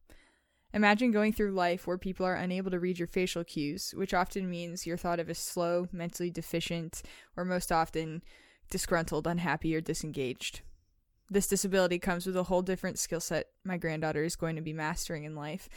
[0.73, 4.49] Imagine going through life where people are unable to read your facial cues, which often
[4.49, 7.03] means you're thought of as slow, mentally deficient,
[7.37, 8.23] or most often
[8.69, 10.61] disgruntled, unhappy, or disengaged.
[11.29, 14.73] This disability comes with a whole different skill set my granddaughter is going to be
[14.73, 15.69] mastering in life.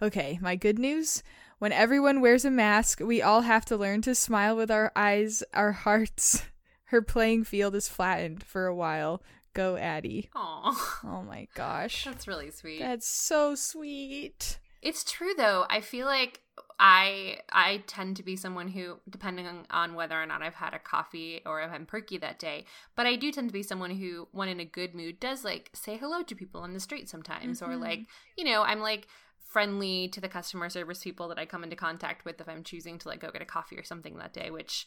[0.00, 1.22] Okay, my good news
[1.58, 5.42] when everyone wears a mask, we all have to learn to smile with our eyes,
[5.54, 6.44] our hearts.
[6.90, 9.22] Her playing field is flattened for a while.
[9.56, 10.28] Go, Addie.
[10.34, 12.04] Aw, Oh my gosh.
[12.04, 12.78] that's really sweet.
[12.78, 14.58] That's so sweet.
[14.82, 15.64] It's true though.
[15.70, 16.40] I feel like
[16.78, 20.74] I I tend to be someone who, depending on, on whether or not I've had
[20.74, 23.92] a coffee or if I'm perky that day, but I do tend to be someone
[23.92, 27.08] who, when in a good mood, does like say hello to people on the street
[27.08, 27.80] sometimes, or mm-hmm.
[27.80, 28.00] like
[28.36, 32.26] you know, I'm like friendly to the customer service people that I come into contact
[32.26, 34.86] with if I'm choosing to like go get a coffee or something that day, which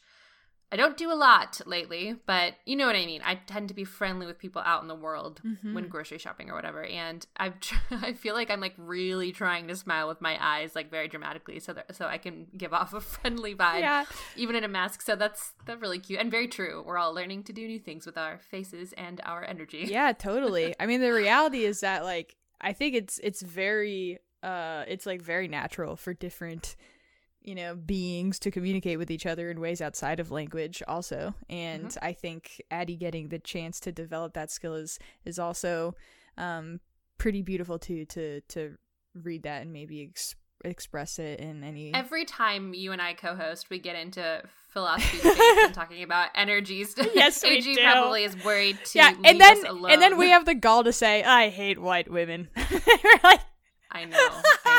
[0.72, 3.22] I don't do a lot lately, but you know what I mean.
[3.26, 6.54] I tend to be friendly with people out in the world when grocery shopping or
[6.54, 10.38] whatever, and I've tr- I feel like I'm like really trying to smile with my
[10.40, 14.06] eyes, like very dramatically, so that so I can give off a friendly vibe, Yeah.
[14.36, 15.02] even in a mask.
[15.02, 16.84] So that's that's really cute and very true.
[16.86, 19.86] We're all learning to do new things with our faces and our energy.
[19.90, 20.76] Yeah, totally.
[20.80, 25.22] I mean, the reality is that like I think it's it's very uh it's like
[25.22, 26.76] very natural for different
[27.42, 31.98] you know beings to communicate with each other in ways outside of language also and
[32.02, 35.96] i think addie getting the chance to develop that skill is is also
[36.38, 36.80] um
[37.18, 38.76] pretty beautiful too to to
[39.16, 40.36] read that and maybe ex-
[40.66, 45.18] express it in any Every time you and I co-host, we get into philosophy
[45.64, 46.96] and talking about energies.
[47.16, 47.82] Yes, we AG do.
[47.82, 49.92] probably is worried to yeah leave and then us alone.
[49.92, 52.50] and then we have the gall to say i hate white women
[53.24, 53.40] like
[53.92, 54.18] I know,
[54.66, 54.79] I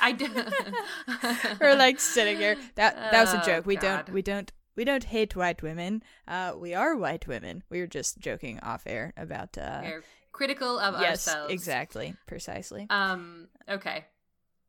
[0.00, 0.28] I do.
[1.60, 2.56] We're like sitting here.
[2.76, 3.66] That that was a Oh, joke.
[3.66, 6.02] We don't we don't we don't hate white women.
[6.26, 7.62] Uh, we are white women.
[7.70, 9.56] We were just joking off air about.
[9.58, 11.52] Uh, We're critical of yes, ourselves.
[11.52, 12.86] exactly, precisely.
[12.90, 13.48] Um.
[13.68, 14.04] Okay.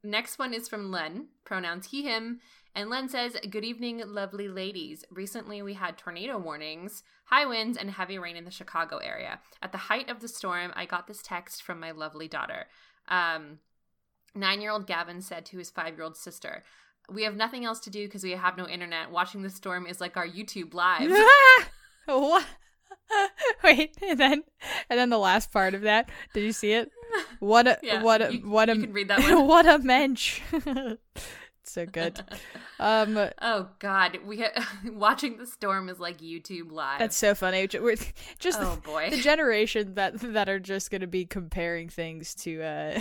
[0.04, 1.28] Next one is from Len.
[1.44, 2.40] Pronouns he him.
[2.74, 5.04] And Len says, Good evening, lovely ladies.
[5.12, 9.40] Recently, we had tornado warnings, high winds, and heavy rain in the Chicago area.
[9.62, 12.68] At the height of the storm, I got this text from my lovely daughter.
[13.10, 13.60] Um,
[14.36, 16.64] Nine year old Gavin said to his five year old sister,
[17.10, 19.12] We have nothing else to do because we have no internet.
[19.12, 21.12] Watching the storm is like our YouTube live.
[22.06, 22.46] what?
[23.64, 24.44] Wait, and then
[24.90, 26.10] and then the last part of that.
[26.34, 26.92] Did you see it?
[27.40, 29.48] What a Yeah, what a you- what a you can read that one.
[29.48, 30.42] what a mensch.
[31.64, 32.20] so good.
[32.80, 34.20] Um, oh, God.
[34.26, 37.00] we ha- Watching the storm is like YouTube live.
[37.00, 37.68] That's so funny.
[37.74, 37.96] We're
[38.40, 39.10] just Oh, the, boy.
[39.10, 42.62] the generation that that are just going to be comparing things to.
[42.62, 43.00] uh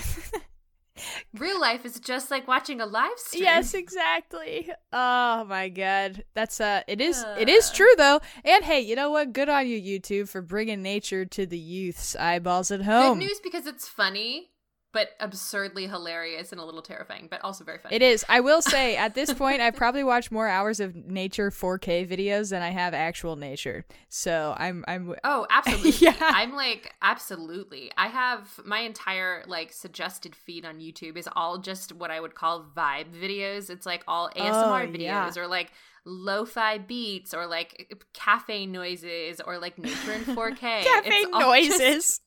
[1.35, 3.45] Real life is just like watching a live stream.
[3.45, 4.71] Yes, exactly.
[4.93, 8.21] Oh my god, that's uh, it is it is true though.
[8.45, 9.33] And hey, you know what?
[9.33, 13.19] Good on you, YouTube, for bringing nature to the youth's eyeballs at home.
[13.19, 14.51] Good news because it's funny,
[14.93, 17.95] but absurdly hilarious and a little terrifying, but also very funny.
[17.95, 18.25] It is.
[18.29, 22.51] I will say, at this point, I've probably watched more hours of nature 4K videos
[22.51, 23.85] than I have actual nature.
[24.09, 25.91] So I'm I'm Oh, absolutely.
[26.07, 26.15] Yeah.
[26.21, 27.91] I'm like, absolutely.
[27.99, 32.35] I have my entire like suggested feed on YouTube is all just what I would
[32.35, 33.69] call vibe videos.
[33.71, 35.33] It's like all ASMR Oh, videos yeah.
[35.37, 35.71] or like
[36.05, 40.59] lo-fi beats or like cafe noises or like nature in 4K.
[40.85, 42.21] cafe all just- noises.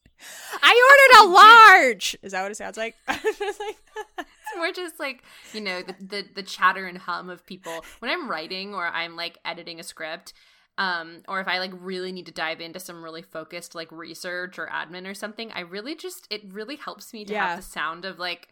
[0.62, 2.18] I ordered a large.
[2.22, 2.96] Is that what it sounds like?
[3.08, 8.12] It's more just like you know the, the the chatter and hum of people when
[8.12, 10.34] i'm writing or i'm like editing a script
[10.78, 14.60] um or if i like really need to dive into some really focused like research
[14.60, 17.48] or admin or something i really just it really helps me to Yeah.
[17.50, 18.50] have the sound of like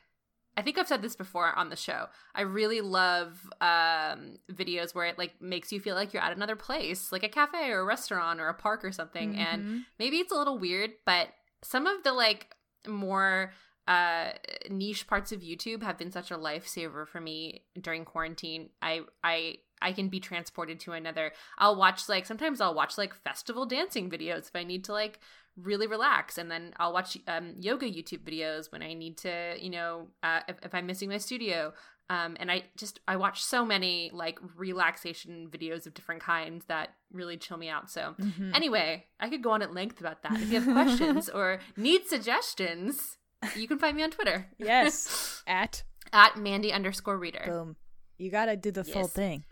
[0.57, 2.07] I think I've said this before on the show.
[2.35, 6.57] I really love um, videos where it like makes you feel like you're at another
[6.57, 9.33] place, like a cafe or a restaurant or a park or something.
[9.33, 9.39] Mm-hmm.
[9.41, 11.29] And maybe it's a little weird, but
[11.63, 12.55] some of the like
[12.87, 13.51] more
[13.87, 14.31] uh
[14.69, 18.69] niche parts of YouTube have been such a lifesaver for me during quarantine.
[18.81, 21.31] I I I can be transported to another.
[21.57, 25.19] I'll watch like sometimes I'll watch like festival dancing videos if I need to like
[25.57, 29.69] really relax and then I'll watch um yoga YouTube videos when I need to, you
[29.69, 31.73] know, uh if, if I'm missing my studio.
[32.09, 36.89] Um and I just I watch so many like relaxation videos of different kinds that
[37.11, 37.89] really chill me out.
[37.89, 38.51] So Mm-hmm.
[38.55, 40.33] anyway, I could go on at length about that.
[40.33, 43.17] If you have questions or need suggestions,
[43.55, 44.47] you can find me on Twitter.
[44.57, 47.43] yes, at at Mandy underscore Reeder.
[47.45, 47.75] boom.
[48.17, 49.45] You gotta do the full thing.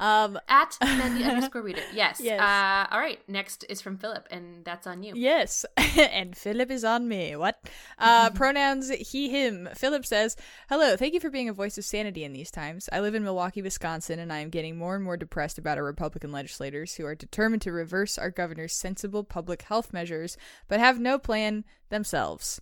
[0.00, 1.82] Um, At Mandy underscore Reeder.
[1.92, 2.20] Yes.
[2.20, 2.40] Yes.
[2.40, 3.20] Uh, all right.
[3.28, 5.14] Next is from Philip, and that's on you.
[5.14, 5.64] Yes,
[5.96, 7.36] and Philip is on me.
[7.36, 7.60] What?
[7.98, 9.68] Uh, pronouns he, him.
[9.74, 10.36] Philip says,
[10.68, 12.88] Hello, thank you for being a voice of sanity in these times.
[12.92, 15.84] I live in Milwaukee, Wisconsin, and I am getting more and more depressed about our
[15.84, 20.36] Republican legislators who are determined to reverse our governor's sensible public health measures,
[20.68, 22.60] but have no plan themselves.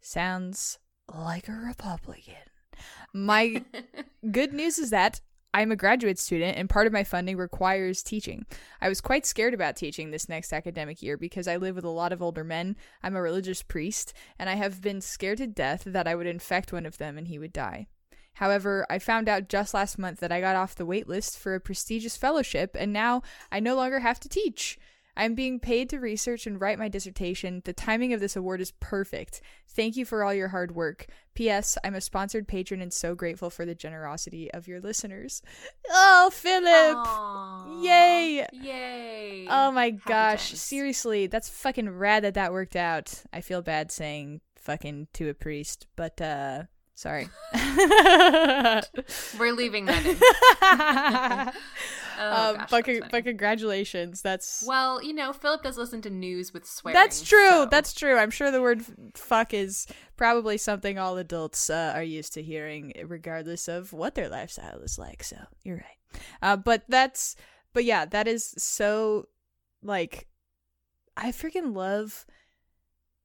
[0.00, 0.78] Sounds
[1.12, 2.34] like a Republican.
[3.12, 3.64] My
[4.30, 5.20] good news is that
[5.52, 8.46] I'm a graduate student and part of my funding requires teaching.
[8.80, 11.90] I was quite scared about teaching this next academic year because I live with a
[11.90, 12.76] lot of older men.
[13.02, 16.72] I'm a religious priest, and I have been scared to death that I would infect
[16.72, 17.88] one of them and he would die.
[18.34, 21.54] However, I found out just last month that I got off the wait list for
[21.54, 24.78] a prestigious fellowship and now I no longer have to teach.
[25.16, 27.62] I'm being paid to research and write my dissertation.
[27.64, 29.40] The timing of this award is perfect.
[29.68, 31.06] Thank you for all your hard work.
[31.34, 31.76] P.S.
[31.84, 35.42] I'm a sponsored patron and so grateful for the generosity of your listeners.
[35.92, 36.96] Oh, Philip!
[36.96, 37.82] Aw.
[37.82, 38.46] Yay!
[38.52, 39.46] Yay!
[39.50, 40.60] Oh my Happy gosh, times.
[40.60, 43.12] seriously, that's fucking rad that that worked out.
[43.32, 47.28] I feel bad saying fucking to a priest, but uh sorry.
[49.38, 51.52] We're leaving that in.
[52.20, 53.00] Oh, um, gosh, but, funny.
[53.10, 54.20] but congratulations.
[54.22, 56.94] That's Well, you know, Philip does listen to news with swearing.
[56.94, 57.48] That's true.
[57.48, 58.16] so- That's true.
[58.16, 62.92] I'm sure the word fuck is probably something all adults uh, are used to hearing,
[63.06, 65.22] regardless of what their lifestyle is like.
[65.24, 66.20] So you're right.
[66.42, 67.36] Uh, but that's,
[67.72, 69.28] but yeah, that is so,
[69.82, 70.26] like,
[71.16, 72.26] I freaking love.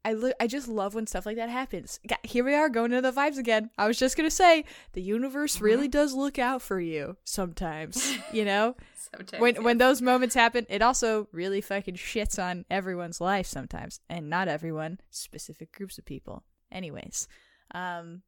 [0.05, 1.99] I lo- I just love when stuff like that happens.
[2.23, 3.71] Here we are going into the vibes again.
[3.77, 5.65] I was just gonna say the universe Mm-hmm.
[5.65, 8.15] really does look out for you sometimes.
[8.31, 8.75] You know,
[9.11, 9.63] Sometimes, when yes.
[9.63, 14.47] when those moments happen, it also really fucking shits on everyone's life sometimes, and not
[14.47, 16.43] everyone, specific groups of people.
[16.71, 17.27] Anyways,
[17.73, 18.21] um,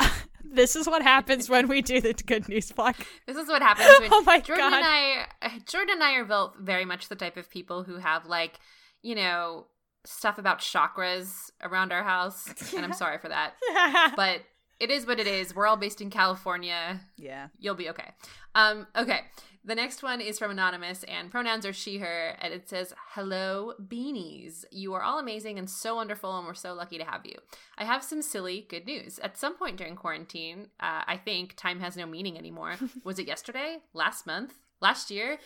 [0.44, 2.96] this is what happens when we do the good news block.
[3.26, 4.82] This is what happens when Oh my Jordan God.
[4.82, 8.26] and I Jordan and I are both very much the type of people who have
[8.26, 8.58] like,
[9.02, 9.66] you know,
[10.06, 12.48] stuff about chakras around our house.
[12.74, 13.54] And I'm sorry for that.
[14.16, 14.40] But
[14.80, 15.54] it is what it is.
[15.54, 17.00] We're all based in California.
[17.16, 18.10] yeah, You'll be okay.
[18.54, 19.20] Um, okay.
[19.64, 23.72] The next one is from Anonymous, and pronouns are she, her, and it says, Hello,
[23.82, 24.64] beanies.
[24.70, 27.34] You are all amazing and so wonderful, and we're so lucky to have you.
[27.76, 29.18] I have some silly good news.
[29.24, 32.76] At some point during quarantine, uh, I think time has no meaning anymore.
[33.04, 33.78] Was it yesterday?
[33.92, 34.54] Last month?
[34.80, 35.38] Last year?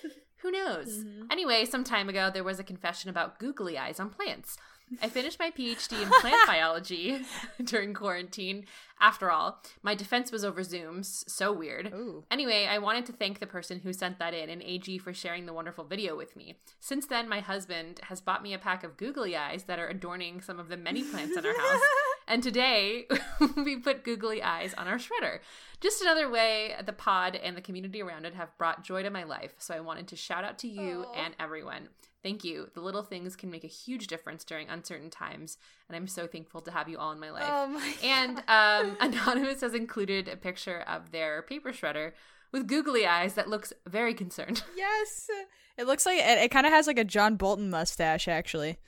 [0.43, 1.05] Who knows?
[1.05, 1.27] Mm-hmm.
[1.31, 4.57] Anyway, some time ago, there was a confession about googly eyes on plants.
[5.03, 7.23] I finished my PhD in plant biology
[7.65, 8.67] during quarantine.
[9.01, 11.29] After all, my defense was over Zooms.
[11.29, 11.93] So weird.
[11.95, 12.25] Ooh.
[12.31, 15.47] Anyway, I wanted to thank the person who sent that in and AG for sharing
[15.47, 16.59] the wonderful video with me.
[16.81, 20.41] Since then, my husband has bought me a pack of googly eyes that are adorning
[20.43, 21.81] some of the many plants in our house.
[22.31, 23.09] And today,
[23.57, 25.41] we put googly eyes on our shredder.
[25.81, 29.25] Just another way the pod and the community around it have brought joy to my
[29.25, 29.55] life.
[29.59, 31.89] So I wanted to shout out to you and everyone.
[32.23, 32.69] Thank you.
[32.75, 35.59] The little things can make a huge difference during uncertain times,
[35.91, 37.45] and I'm so thankful to have you all in my life.
[37.47, 42.13] Oh my and um, Anonymous has included a picture of their paper shredder
[42.53, 44.63] with googly eyes that looks very concerned.
[44.77, 45.29] yes,
[45.77, 48.79] it looks like it, it kind of has like a John Bolton mustache, actually.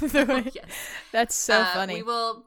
[0.00, 0.64] Way- yes.
[1.12, 1.94] That's so Uh, funny.
[1.96, 2.46] We will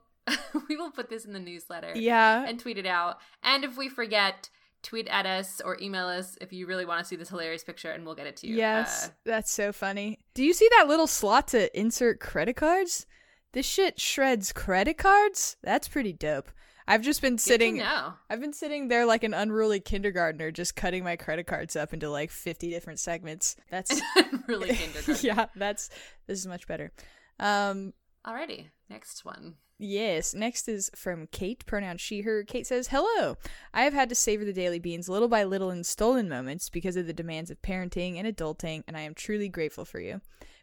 [0.70, 1.94] we will put this in the newsletter.
[1.96, 3.20] yeah, and tweet it out.
[3.44, 4.50] And if we forget,
[4.84, 7.92] tweet at us or email us if you really want to see this hilarious picture,
[7.92, 8.56] and we'll get it to you.
[8.56, 10.20] Yes, Uh, that's so funny.
[10.36, 13.06] Do you see that little slot to insert credit cards?
[13.54, 15.58] This shit shreds credit cards?
[15.62, 16.52] That's pretty dope.
[16.88, 18.14] I've just been sitting know.
[18.30, 22.10] I've been sitting there like an unruly kindergartner just cutting my credit cards up into
[22.10, 23.56] like 50 different segments.
[23.70, 24.02] That's
[24.48, 25.26] really kindergarten.
[25.26, 25.90] Yeah, that's
[26.28, 26.92] this is much better.
[27.40, 27.94] Um
[28.26, 29.56] Alrighty, next one.
[29.80, 30.36] Yes.
[30.36, 32.44] Next is from Kate, pronoun she, her.
[32.44, 33.36] Kate says, Hello.
[33.74, 36.96] I have had to savor the daily beans little by little in stolen moments because
[36.96, 40.22] of the demands of parenting and adulting, and I am truly grateful for you.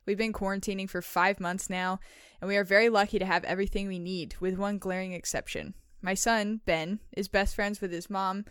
[0.08, 2.00] We've been quarantining for five months now,
[2.40, 5.74] and we are very lucky to have everything we need, with one glaring exception.
[6.00, 8.46] My son, Ben, is best friends with his mom.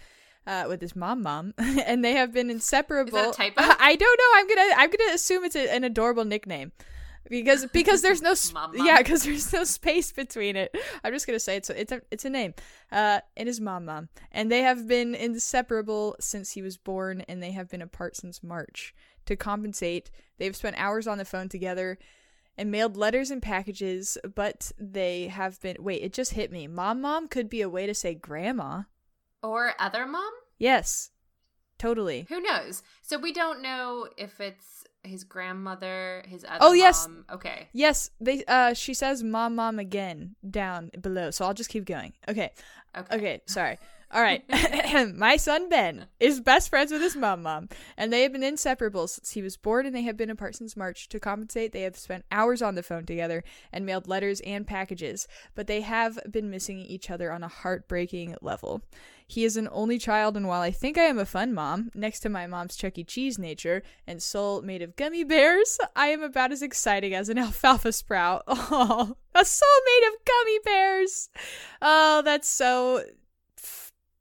[0.46, 3.18] Uh, with his mom, mom, and they have been inseparable.
[3.18, 3.56] Is that a typo?
[3.80, 4.32] I don't know.
[4.36, 6.72] I'm gonna, I'm gonna assume it's a, an adorable nickname
[7.28, 8.86] because because there's no sp- Mom, mom.
[8.86, 12.02] yeah because there's no space between it i'm just gonna say it's a, it's a
[12.12, 12.54] it's a name
[12.92, 17.44] uh and his mom mom and they have been inseparable since he was born and
[17.44, 18.94] they have been apart since march
[19.28, 21.98] to compensate they've spent hours on the phone together
[22.58, 27.02] and mailed letters and packages but they have been wait it just hit me mom
[27.02, 28.82] mom could be a way to say grandma
[29.44, 30.32] Or other mom?
[30.58, 31.12] yes
[31.78, 32.82] totally Who knows?
[33.04, 37.08] So we don't know if it's his grandmother, his other Oh, yes.
[37.08, 37.26] mom.
[37.32, 37.70] Okay.
[37.72, 42.14] yes they uh she says mom mom again down below so i'll just keep going
[42.28, 42.52] okay
[42.98, 43.16] Okay.
[43.16, 43.78] Okay, sorry.
[44.10, 44.44] All right.
[45.16, 49.08] My son Ben is best friends with his mom mom, and they have been inseparable
[49.08, 51.10] since he was born and they have been apart since March.
[51.10, 53.44] To compensate, they have spent hours on the phone together
[53.74, 58.36] and mailed letters and packages, but they have been missing each other on a heartbreaking
[58.42, 58.82] level.
[59.30, 62.22] He is an only child, and while I think I am a fun mom, next
[62.22, 63.04] to my mom's Chuck E.
[63.04, 67.38] Cheese nature and soul made of gummy bears, I am about as exciting as an
[67.38, 68.44] alfalfa sprout.
[68.70, 71.30] Oh, a soul made of gummy bears.
[71.82, 73.04] Oh, that's so.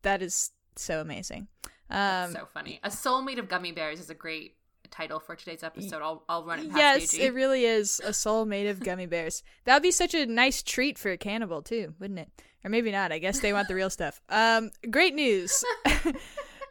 [0.07, 1.49] That is so amazing.
[1.91, 2.79] Um, so funny.
[2.85, 4.55] A soul made of gummy bears is a great
[4.89, 6.01] title for today's episode.
[6.01, 7.23] I'll I'll run it past yes, AG.
[7.25, 9.43] it really is a soul made of gummy bears.
[9.65, 12.31] That would be such a nice treat for a cannibal too, wouldn't it?
[12.65, 13.11] Or maybe not.
[13.11, 14.21] I guess they want the real stuff.
[14.29, 15.65] Um, great news.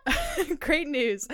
[0.60, 1.28] Great news.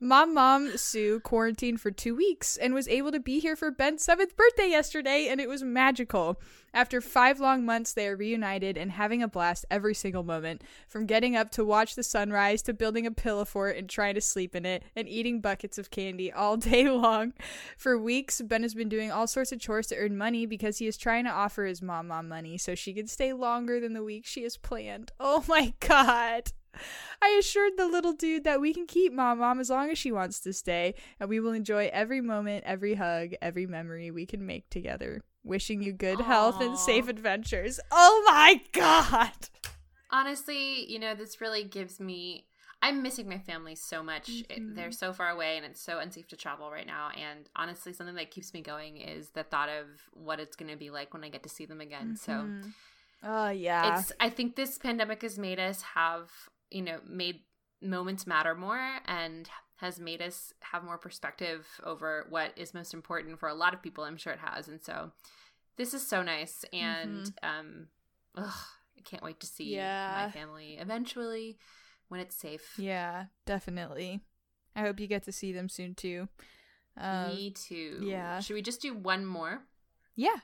[0.00, 4.04] Mom Mom Sue quarantined for two weeks and was able to be here for Ben's
[4.04, 6.40] seventh birthday yesterday, and it was magical.
[6.74, 10.62] After five long months, they are reunited and having a blast every single moment.
[10.86, 14.20] From getting up to watch the sunrise to building a pillow fort and trying to
[14.20, 17.32] sleep in it and eating buckets of candy all day long.
[17.78, 20.86] For weeks, Ben has been doing all sorts of chores to earn money because he
[20.86, 24.04] is trying to offer his mom mom money so she can stay longer than the
[24.04, 25.12] week she has planned.
[25.18, 26.52] Oh my god.
[27.22, 30.12] I assured the little dude that we can keep Mom Mom as long as she
[30.12, 34.46] wants to stay, and we will enjoy every moment, every hug, every memory we can
[34.46, 35.22] make together.
[35.44, 37.80] Wishing you good health and safe adventures.
[37.90, 39.32] Oh my god!
[40.10, 42.46] Honestly, you know, this really gives me.
[42.80, 44.28] I'm missing my family so much.
[44.28, 44.74] Mm-hmm.
[44.76, 47.10] they're so far away and it's so unsafe to travel right now.
[47.16, 50.76] And honestly, something that keeps me going is the thought of what it's going to
[50.76, 52.14] be like when I get to see them again.
[52.14, 52.46] So
[53.22, 53.98] Oh yeah.
[53.98, 56.30] it's, I think this pandemic has made us have,
[56.70, 57.40] you know, made
[57.80, 63.38] moments matter more and has made us have more perspective over what is most important
[63.38, 64.02] for a lot of people.
[64.04, 64.66] I'm sure it has.
[64.68, 65.12] And so
[65.76, 66.64] this is so nice.
[66.72, 67.86] And, um,
[68.34, 68.52] ugh,
[68.96, 70.24] I can't wait to see Yeah.
[70.26, 71.58] my family eventually
[72.08, 72.74] when it's safe.
[72.78, 74.20] yeah, definitely.
[74.74, 76.28] I hope you get to see them soon too.
[76.96, 78.00] Um, Me too.
[78.02, 78.40] yeah.
[78.40, 79.62] Should we just do one more?
[80.16, 80.36] yeah.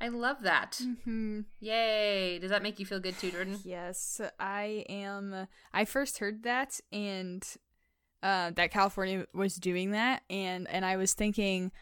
[0.00, 0.80] I love that.
[1.04, 1.40] Hmm.
[1.60, 2.38] Yay.
[2.38, 3.58] Does that make you feel good too, Jordan?
[3.64, 5.46] Yes, I am.
[5.72, 7.44] I first heard that and
[8.22, 11.72] uh, that California was doing that, and and I was thinking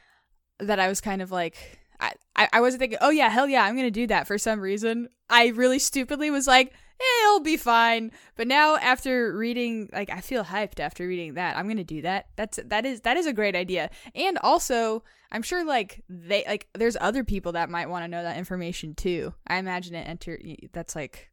[0.67, 1.79] that I was kind of like.
[2.01, 4.61] I, I I wasn't thinking, oh yeah, hell yeah, I'm gonna do that for some
[4.61, 5.09] reason.
[5.31, 8.11] I really stupidly was like, eh, it'll be fine.
[8.37, 11.57] But now after reading, like, I feel hyped after reading that.
[11.57, 12.27] I'm gonna do that.
[12.35, 13.89] That's that is that is a great idea.
[14.17, 18.23] And also, I'm sure like they like there's other people that might want to know
[18.25, 19.33] that information too.
[19.47, 20.41] I imagine it enter
[20.73, 21.31] that's like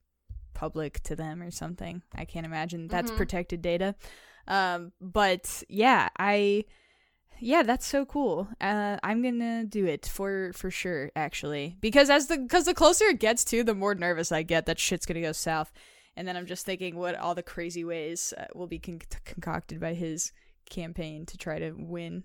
[0.53, 2.03] public to them or something.
[2.13, 3.17] I can't imagine that's Mhm.
[3.17, 3.95] protected data.
[4.47, 6.65] Um, but yeah, I
[7.39, 8.47] yeah, that's so cool.
[8.61, 13.05] Uh, I'm gonna do it for for sure, actually, because as the because the closer
[13.05, 15.71] it gets to, the more nervous I get that shit's gonna go south,
[16.15, 19.79] and then I'm just thinking what all the crazy ways uh, will be con- concocted
[19.79, 20.31] by his
[20.69, 22.23] campaign to try to win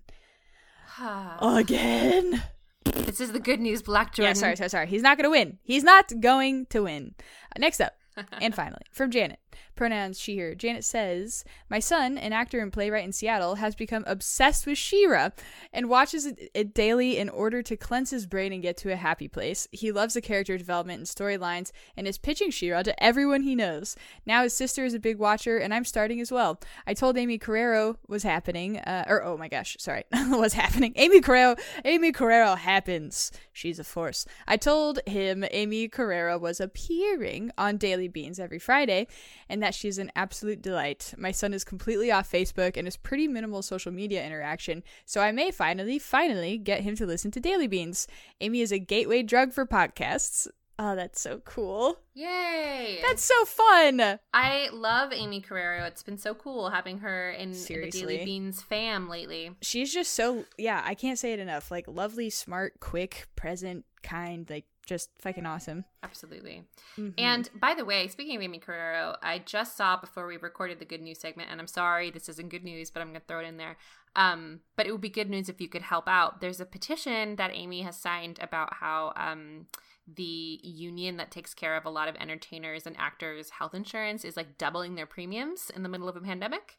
[1.41, 2.43] again.
[2.85, 4.35] this is the good news, Black Jordan.
[4.37, 4.87] Yeah, sorry, sorry, sorry.
[4.87, 5.59] He's not gonna win.
[5.63, 7.15] He's not going to win.
[7.19, 7.95] Uh, next up,
[8.41, 9.39] and finally, from Janet.
[9.77, 10.55] Pronouns she, her.
[10.55, 15.31] Janet says, My son, an actor and playwright in Seattle, has become obsessed with She-Ra
[15.73, 19.29] and watches it, daily in order to cleanse his brain and get to a happy
[19.29, 19.69] place.
[19.73, 23.97] He loves the character development and storylines and is pitching She-Ra to everyone he knows.
[24.27, 26.61] Now his sister is a big watcher, and I'm starting as well.
[26.87, 30.93] I told Aimee Carrero was happening, uh, or oh my gosh, sorry, was happening.
[30.97, 33.33] Aimee Carrero, Aimee Carrero happens.
[33.53, 34.27] She's a force.
[34.47, 39.07] I told him Aimee Carrero was appearing on Daily Beans every Friday
[39.49, 41.15] and that she's an absolute delight.
[41.17, 45.33] My son is completely off Facebook and is pretty minimal social media interaction, so I
[45.33, 48.07] may finally, finally get him to listen to Daily Beans.
[48.41, 50.49] Aimee is a gateway drug for podcasts.
[50.77, 52.01] Oh, that's so cool.
[52.15, 52.99] Yay!
[53.07, 54.19] That's so fun.
[54.33, 55.87] I love Aimee Carrero.
[55.87, 59.53] It's been so cool having her in the Daily Beans fam lately.
[59.63, 61.71] She's just so, yeah, I can't say it enough.
[61.71, 65.85] Like, lovely, smart, quick, present, kind, like, just fucking awesome.
[66.03, 66.65] Absolutely.
[66.99, 67.19] Mm-hmm.
[67.19, 70.85] And by the way, speaking of Aimee Carrero, I just saw before we recorded the
[70.85, 73.41] good news segment, and I'm sorry this isn't good news, but I'm going to throw
[73.41, 73.77] it in there.
[74.17, 76.41] Um, but it would be good news if you could help out.
[76.41, 79.67] There's a petition that Aimee has signed about how um,
[80.07, 84.37] the union that takes care of a lot of entertainers and actors' health insurance is
[84.37, 86.79] like doubling their premiums in the middle of a pandemic.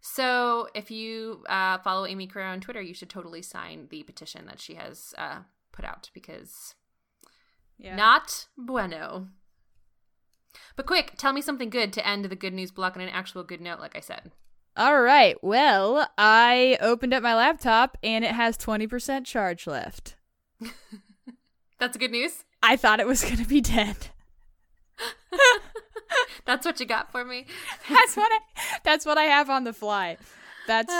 [0.00, 4.46] So if you uh, follow Aimee Carrero on Twitter, you should totally sign the petition
[4.46, 5.40] that she has uh,
[5.72, 6.74] put out because
[7.82, 7.96] Yeah.
[7.96, 9.28] not bueno.
[10.76, 13.42] But quick, tell me something good to end the good news block on an actual
[13.42, 14.32] good note, like I said.
[14.76, 15.36] All right.
[15.42, 20.16] Well, I opened up my laptop and it has 20% charge left.
[21.78, 22.44] That's good news.
[22.62, 23.96] I thought it was going to be dead.
[26.46, 27.46] That's what you got for me.
[27.88, 28.38] That's what I
[28.84, 30.16] that's what I have on the fly.
[30.66, 30.92] That's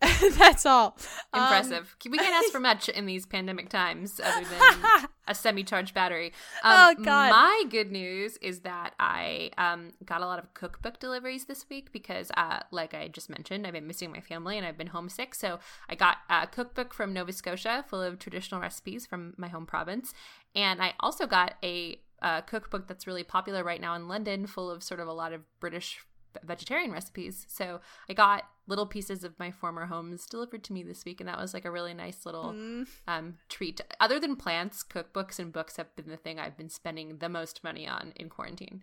[0.00, 0.96] that's that's all.
[1.32, 1.96] Um, Impressive.
[2.10, 6.32] we can't ask for much in these pandemic times other than a semi-charged battery.
[6.64, 7.30] Oh, Um, God.
[7.30, 11.92] My good news is that I um, got a lot of cookbook deliveries this week
[11.92, 15.34] because, uh, like I just mentioned, I've been missing my family and I've been homesick.
[15.34, 15.58] So
[15.88, 20.14] I got a cookbook from Nova Scotia full of traditional recipes from my home province,
[20.54, 24.70] and I also got a, uh cookbook that's really popular right now in London, full
[24.70, 25.98] of sort of a lot of British
[26.42, 27.44] vegetarian recipes.
[27.48, 31.28] So I got little pieces of my former homes delivered to me this week, and
[31.28, 32.86] that was like a really nice little Mm.
[33.06, 33.80] um, treat.
[34.00, 37.62] Other than plants, cookbooks and books have been the thing I've been spending the most
[37.64, 38.82] money on in quarantine.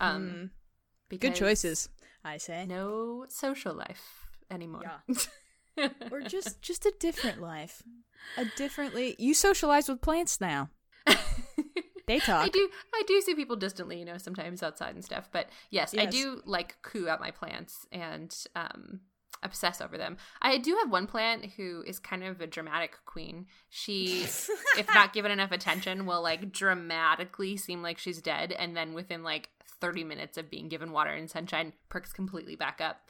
[0.00, 0.50] Um,
[1.10, 1.20] Mhm.
[1.20, 1.88] Good choices,
[2.24, 2.66] I say.
[2.66, 5.02] No social life anymore.
[6.10, 7.84] Or just just a different life.
[8.36, 10.70] A differently you socialize with plants now.
[12.06, 12.46] They talk.
[12.46, 12.70] I do.
[12.94, 15.28] I do see people distantly, you know, sometimes outside and stuff.
[15.30, 19.00] But yes, I do like coo at my plants and um,
[19.42, 20.16] obsess over them.
[20.42, 23.46] I do have one plant who is kind of a dramatic queen.
[23.70, 28.94] She, if not given enough attention, will like dramatically seem like she's dead, and then
[28.94, 29.50] within like
[29.80, 33.00] thirty minutes of being given water and sunshine, perks completely back up.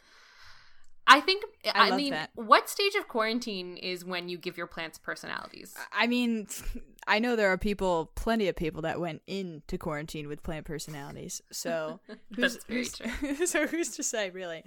[1.09, 1.45] I think.
[1.65, 2.31] I I, mean, that.
[2.35, 5.75] what stage of quarantine is when you give your plants personalities?
[5.93, 6.47] I mean,
[7.07, 11.41] I know there are people, plenty of people that went into quarantine with plant personalities.
[11.51, 12.01] So
[12.37, 13.01] who's, who's,
[13.51, 14.63] so who's to say, really?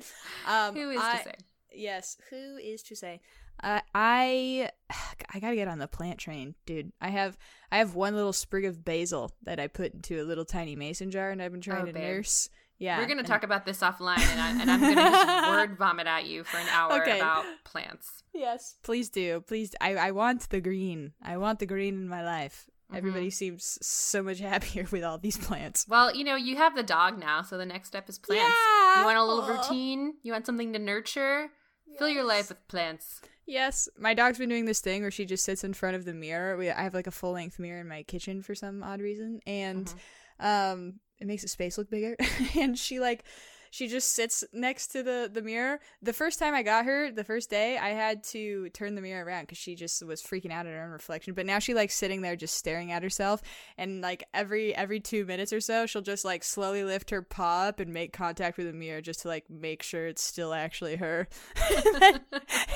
[0.47, 1.35] Um, Who is I- to say?
[1.73, 3.21] Yes, who is to say?
[3.63, 4.69] Uh, I
[5.33, 6.91] I gotta get on the plant train, dude.
[7.01, 7.37] I have
[7.71, 11.11] I have one little sprig of basil that I put into a little tiny mason
[11.11, 12.03] jar, and I've been trying Oh, to babe.
[12.03, 12.49] nurse.
[12.79, 15.77] Yeah, We're gonna and- talk about this offline, and, I, and I'm gonna just word
[15.77, 17.19] vomit at you for an hour Okay.
[17.19, 18.23] about plants.
[18.33, 19.41] Yes, please do.
[19.41, 21.13] Please, I I want the green.
[21.21, 22.65] I want the green in my life.
[22.87, 22.97] Mm-hmm.
[22.97, 25.85] Everybody seems so much happier with all these plants.
[25.87, 28.43] Well, you know, you have the dog now, so the next step is plants.
[28.49, 28.99] Yeah.
[29.01, 30.15] You want a little routine?
[30.23, 31.49] You want something to nurture?
[31.97, 33.21] Fill your life with plants.
[33.45, 36.13] Yes, my dog's been doing this thing where she just sits in front of the
[36.13, 36.55] mirror.
[36.57, 39.41] We, I have like a full length mirror in my kitchen for some odd reason,
[39.45, 39.93] and
[40.39, 42.15] um, it makes the space look bigger.
[42.59, 43.23] and she like,
[43.71, 45.79] she just sits next to the the mirror.
[46.03, 49.25] The first time I got her, the first day, I had to turn the mirror
[49.25, 51.33] around because she just was freaking out at her own reflection.
[51.33, 53.41] But now she like sitting there just staring at herself,
[53.77, 57.63] and like every every two minutes or so, she'll just like slowly lift her paw
[57.67, 60.97] up and make contact with the mirror just to like make sure it's still actually
[60.97, 61.27] her.
[61.71, 62.21] and, then,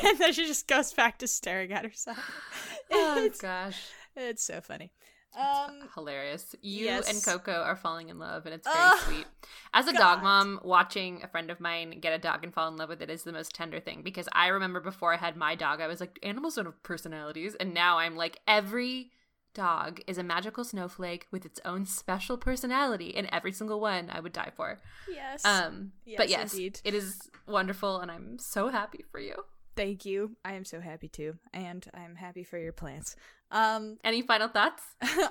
[0.04, 2.18] and then she just goes back to staring at herself.
[2.92, 3.82] Oh It's, gosh,
[4.16, 4.92] it's so funny.
[5.38, 6.56] Um, hilarious!
[6.62, 7.10] You yes.
[7.10, 9.26] and Coco are falling in love, and it's very Oh, sweet.
[9.74, 12.78] As a dog mom, watching a friend of mine get a dog and fall in
[12.78, 14.02] love with it is the most tender thing.
[14.02, 17.56] Because I remember before I had my dog, I was like, animals don't have personalities,
[17.56, 19.12] and now I'm like, every
[19.54, 24.20] dog is a magical snowflake with its own special personality, and every single one I
[24.20, 24.82] would die for.
[25.10, 25.46] yes.
[25.46, 26.80] Um, but Yes, yes, indeed.
[26.84, 29.36] it is wonderful, and I'm so happy for you.
[29.76, 30.36] Thank you.
[30.46, 33.16] I am so happy too, and I'm happy for your plants.
[33.52, 34.84] Um, Any final thoughts?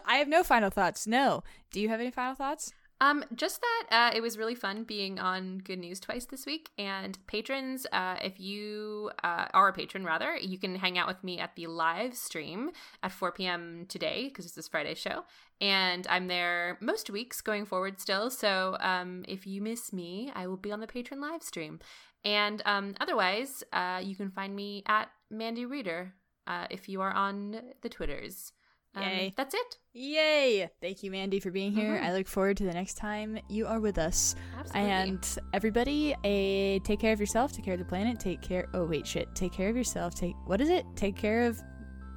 [0.06, 1.06] I have no final thoughts.
[1.06, 1.42] No.
[1.70, 2.72] Do you have any final thoughts?
[3.00, 6.70] Um, just that uh, it was really fun being on Good News twice this week.
[6.78, 11.22] And patrons, uh, if you uh, are a patron, rather, you can hang out with
[11.24, 12.70] me at the live stream
[13.02, 13.86] at 4 p.m.
[13.88, 15.24] today because it's this Friday show.
[15.60, 18.30] And I'm there most weeks going forward still.
[18.30, 21.80] So um, if you miss me, I will be on the patron live stream.
[22.24, 26.14] And um, otherwise, uh, you can find me at Mandy Reeder
[26.46, 28.52] uh, if you are on the Twitters.
[28.96, 29.34] Um, Yay.
[29.36, 29.78] That's it.
[29.92, 30.70] Yay!
[30.80, 31.96] Thank you, Mandy, for being here.
[31.96, 32.02] Mhm.
[32.04, 34.36] I look forward to the next time you are with us.
[34.56, 34.90] Absolutely.
[34.90, 38.68] And everybody, a take care of yourself, take care of the planet, take care.
[38.72, 39.34] Oh wait, shit.
[39.34, 40.14] Take care of yourself.
[40.14, 40.86] Take what is it?
[40.94, 41.60] Take care of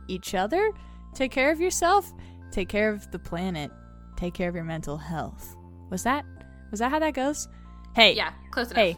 [0.07, 0.71] each other.
[1.15, 2.13] Take care of yourself.
[2.51, 3.71] Take care of the planet.
[4.15, 5.55] Take care of your mental health.
[5.89, 6.25] Was that?
[6.69, 7.47] Was that how that goes?
[7.95, 8.13] Hey.
[8.13, 8.83] yeah, close enough.
[8.83, 8.97] Hey.